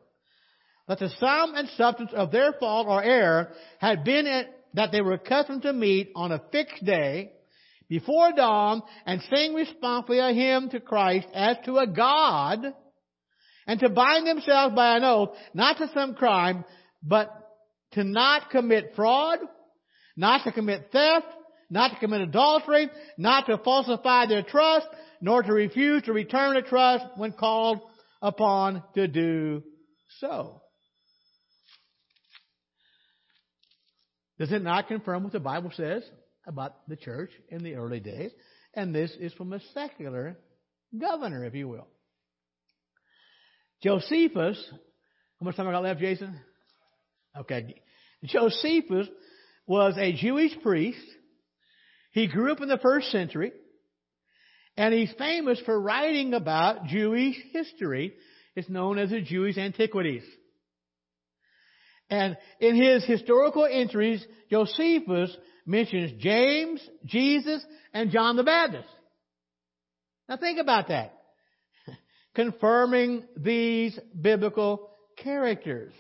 that 0.87 0.99
the 0.99 1.09
sum 1.19 1.53
and 1.55 1.69
substance 1.69 2.11
of 2.13 2.31
their 2.31 2.53
fault 2.53 2.87
or 2.87 3.03
error 3.03 3.51
had 3.79 4.03
been 4.03 4.45
that 4.73 4.91
they 4.91 5.01
were 5.01 5.13
accustomed 5.13 5.63
to 5.63 5.73
meet 5.73 6.11
on 6.15 6.31
a 6.31 6.41
fixed 6.51 6.83
day 6.83 7.31
before 7.87 8.31
dawn 8.33 8.81
and 9.05 9.21
sing 9.33 9.53
responsibly 9.53 10.19
a 10.19 10.33
hymn 10.33 10.69
to 10.69 10.79
Christ 10.79 11.27
as 11.33 11.57
to 11.65 11.77
a 11.77 11.87
God 11.87 12.73
and 13.67 13.79
to 13.79 13.89
bind 13.89 14.27
themselves 14.27 14.75
by 14.75 14.97
an 14.97 15.03
oath 15.03 15.29
not 15.53 15.77
to 15.77 15.89
some 15.93 16.15
crime, 16.15 16.65
but 17.01 17.29
to 17.93 18.03
not 18.03 18.49
commit 18.49 18.93
fraud, 18.95 19.39
not 20.15 20.43
to 20.43 20.51
commit 20.51 20.89
theft, 20.91 21.27
not 21.69 21.91
to 21.91 21.99
commit 21.99 22.21
adultery, 22.21 22.89
not 23.17 23.45
to 23.47 23.57
falsify 23.57 24.27
their 24.27 24.43
trust, 24.43 24.87
nor 25.21 25.41
to 25.41 25.53
refuse 25.53 26.03
to 26.03 26.13
return 26.13 26.57
a 26.57 26.61
trust 26.61 27.05
when 27.15 27.31
called 27.31 27.79
upon 28.21 28.83
to 28.95 29.07
do 29.07 29.63
so. 30.19 30.61
Does 34.39 34.51
it 34.51 34.63
not 34.63 34.87
confirm 34.87 35.23
what 35.23 35.33
the 35.33 35.39
Bible 35.39 35.71
says 35.75 36.03
about 36.45 36.87
the 36.87 36.95
church 36.95 37.31
in 37.49 37.63
the 37.63 37.75
early 37.75 37.99
days? 37.99 38.31
And 38.73 38.93
this 38.93 39.11
is 39.19 39.33
from 39.33 39.53
a 39.53 39.59
secular 39.73 40.37
governor, 40.99 41.45
if 41.45 41.53
you 41.53 41.67
will. 41.67 41.87
Josephus, 43.83 44.57
how 45.39 45.45
much 45.45 45.55
time 45.57 45.67
I 45.67 45.71
got 45.71 45.83
left, 45.83 45.99
Jason? 45.99 46.39
Okay. 47.37 47.75
Josephus 48.23 49.07
was 49.67 49.95
a 49.97 50.13
Jewish 50.13 50.53
priest 50.61 51.05
he 52.11 52.27
grew 52.27 52.51
up 52.51 52.61
in 52.61 52.69
the 52.69 52.77
first 52.77 53.11
century, 53.11 53.51
and 54.77 54.93
he's 54.93 55.11
famous 55.17 55.59
for 55.65 55.79
writing 55.79 56.35
about 56.35 56.85
Jewish 56.85 57.35
history. 57.51 58.13
It's 58.55 58.69
known 58.69 58.99
as 58.99 59.09
the 59.09 59.21
Jewish 59.21 59.57
Antiquities. 59.57 60.23
And 62.11 62.37
in 62.59 62.75
his 62.75 63.03
historical 63.03 63.67
entries, 63.69 64.23
Josephus 64.51 65.35
mentions 65.65 66.21
James, 66.21 66.87
Jesus, 67.05 67.65
and 67.93 68.11
John 68.11 68.35
the 68.35 68.43
Baptist. 68.43 68.87
Now 70.29 70.37
think 70.37 70.59
about 70.59 70.89
that. 70.89 71.15
Confirming 72.35 73.23
these 73.37 73.97
biblical 74.19 74.89
characters. 75.17 75.93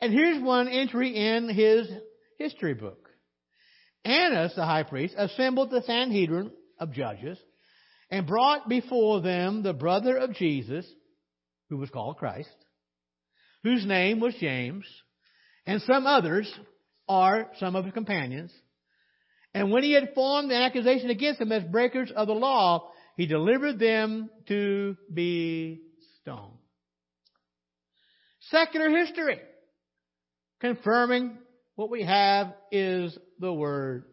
And 0.00 0.12
here's 0.12 0.42
one 0.42 0.68
entry 0.68 1.14
in 1.14 1.48
his 1.48 1.88
history 2.38 2.74
book. 2.74 3.08
Annas, 4.04 4.54
the 4.56 4.64
high 4.64 4.82
priest, 4.84 5.14
assembled 5.18 5.70
the 5.70 5.82
Sanhedrin 5.82 6.50
of 6.78 6.92
judges 6.92 7.38
and 8.10 8.26
brought 8.26 8.68
before 8.68 9.20
them 9.20 9.62
the 9.62 9.74
brother 9.74 10.16
of 10.16 10.34
Jesus, 10.34 10.86
who 11.68 11.76
was 11.76 11.90
called 11.90 12.16
Christ, 12.16 12.48
whose 13.62 13.84
name 13.84 14.20
was 14.20 14.34
James, 14.40 14.84
and 15.66 15.82
some 15.82 16.06
others 16.06 16.50
are 17.08 17.50
some 17.58 17.76
of 17.76 17.84
his 17.84 17.94
companions. 17.94 18.52
And 19.52 19.70
when 19.70 19.82
he 19.82 19.92
had 19.92 20.14
formed 20.14 20.50
an 20.50 20.62
accusation 20.62 21.10
against 21.10 21.40
them 21.40 21.52
as 21.52 21.64
breakers 21.64 22.10
of 22.14 22.26
the 22.26 22.34
law, 22.34 22.90
he 23.20 23.26
delivered 23.26 23.78
them 23.78 24.30
to 24.48 24.96
be 25.12 25.82
stoned. 26.22 26.54
Secular 28.50 28.88
history 28.88 29.38
confirming 30.58 31.36
what 31.74 31.90
we 31.90 32.02
have 32.02 32.54
is 32.72 33.14
the 33.38 33.52
Word 33.52 34.04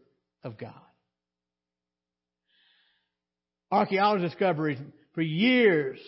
of 0.43 0.57
God. 0.57 0.73
Archaeology 3.71 4.27
discoveries 4.27 4.77
for 5.15 5.21
years, 5.21 5.99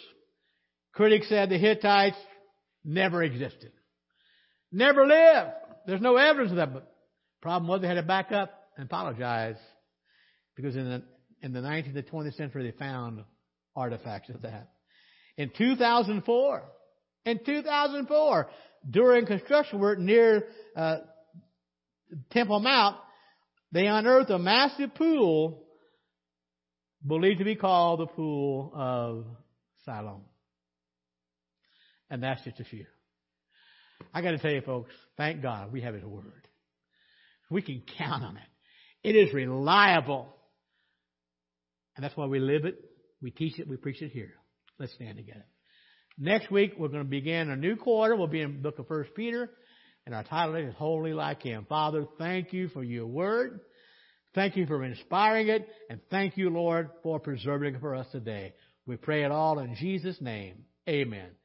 critics 0.92 1.30
said 1.30 1.50
the 1.50 1.58
Hittites 1.58 2.18
never 2.84 3.24
existed. 3.24 3.72
Never 4.74 5.08
lived. 5.08 5.52
There's 5.88 6.02
no 6.02 6.18
evidence 6.18 6.52
of 6.52 6.58
that. 6.58 6.74
But 6.74 6.94
problem 7.42 7.70
was 7.70 7.80
they 7.80 7.88
had 7.88 7.94
to 7.94 8.04
back 8.04 8.34
up 8.34 8.52
and 8.76 8.88
apologize 8.88 9.56
because 10.58 10.76
in 10.76 10.84
the, 10.84 11.04
in 11.42 11.54
the 11.54 11.60
19th 11.60 11.96
and 11.96 12.08
20th 12.08 12.36
century 12.36 12.64
they 12.72 12.78
found 12.78 13.24
artifacts 13.76 14.30
of 14.30 14.42
that. 14.44 14.70
In 15.38 15.52
2004, 15.58 16.64
in 17.26 17.40
2004, 17.46 18.50
during 18.90 19.26
construction 19.26 19.80
work 19.80 20.00
near 20.00 20.46
uh, 20.76 20.98
Temple 22.32 22.60
Mount, 22.60 22.98
they 23.72 23.86
unearthed 23.86 24.32
a 24.32 24.40
massive 24.40 24.96
pool 24.96 25.64
believed 27.06 27.40
to 27.40 27.46
be 27.46 27.56
called 27.56 28.00
the 28.00 28.08
Pool 28.08 28.72
of 28.76 29.26
Siloam. 29.86 30.24
And 32.10 32.24
that's 32.24 32.44
just 32.44 32.60
a 32.60 32.64
few. 32.64 32.86
I 34.14 34.22
got 34.22 34.32
to 34.32 34.40
tell 34.40 34.52
you, 34.52 34.62
folks, 34.62 34.94
thank 35.18 35.42
God 35.42 35.72
we 35.72 35.82
have 35.82 35.94
His 35.94 36.04
Word. 36.04 36.48
We 37.50 37.62
can 37.62 37.84
count 37.98 38.24
on 38.24 38.38
it. 38.38 39.10
It 39.10 39.16
is 39.16 39.34
reliable. 39.34 40.36
And 42.00 42.04
that's 42.06 42.16
why 42.16 42.28
we 42.28 42.40
live 42.40 42.64
it, 42.64 42.80
we 43.22 43.30
teach 43.30 43.60
it, 43.60 43.68
we 43.68 43.76
preach 43.76 44.02
it 44.02 44.14
here. 44.14 44.36
Let's 44.80 44.94
stand 44.94 45.18
together. 45.18 45.44
Next 46.18 46.50
week, 46.50 46.76
we're 46.78 46.88
going 46.88 47.04
to 47.04 47.10
begin 47.10 47.50
a 47.50 47.58
new 47.58 47.76
quarter. 47.76 48.16
We'll 48.16 48.28
be 48.28 48.40
in 48.40 48.54
the 48.54 48.60
book 48.60 48.80
of 48.80 48.88
First 48.88 49.14
Peter. 49.16 49.50
And 50.06 50.16
our 50.16 50.24
title 50.24 50.56
is 50.56 50.74
Holy 50.76 51.12
Like 51.12 51.44
Him. 51.44 51.66
Father, 51.68 52.06
thank 52.18 52.54
you 52.54 52.70
for 52.70 52.86
your 52.86 53.06
word. 53.06 53.60
Thank 54.34 54.56
you 54.56 54.66
for 54.66 54.82
inspiring 54.82 55.50
it. 55.50 55.68
And 55.90 56.00
thank 56.10 56.38
you, 56.38 56.50
Lord, 56.50 56.90
for 57.04 57.20
preserving 57.20 57.76
it 57.76 57.82
for 57.82 57.94
us 57.94 58.08
today. 58.14 58.54
We 58.86 58.96
pray 58.96 59.26
it 59.26 59.32
all 59.34 59.60
in 59.60 59.76
Jesus' 59.76 60.22
name. 60.22 60.64
Amen. 60.88 61.39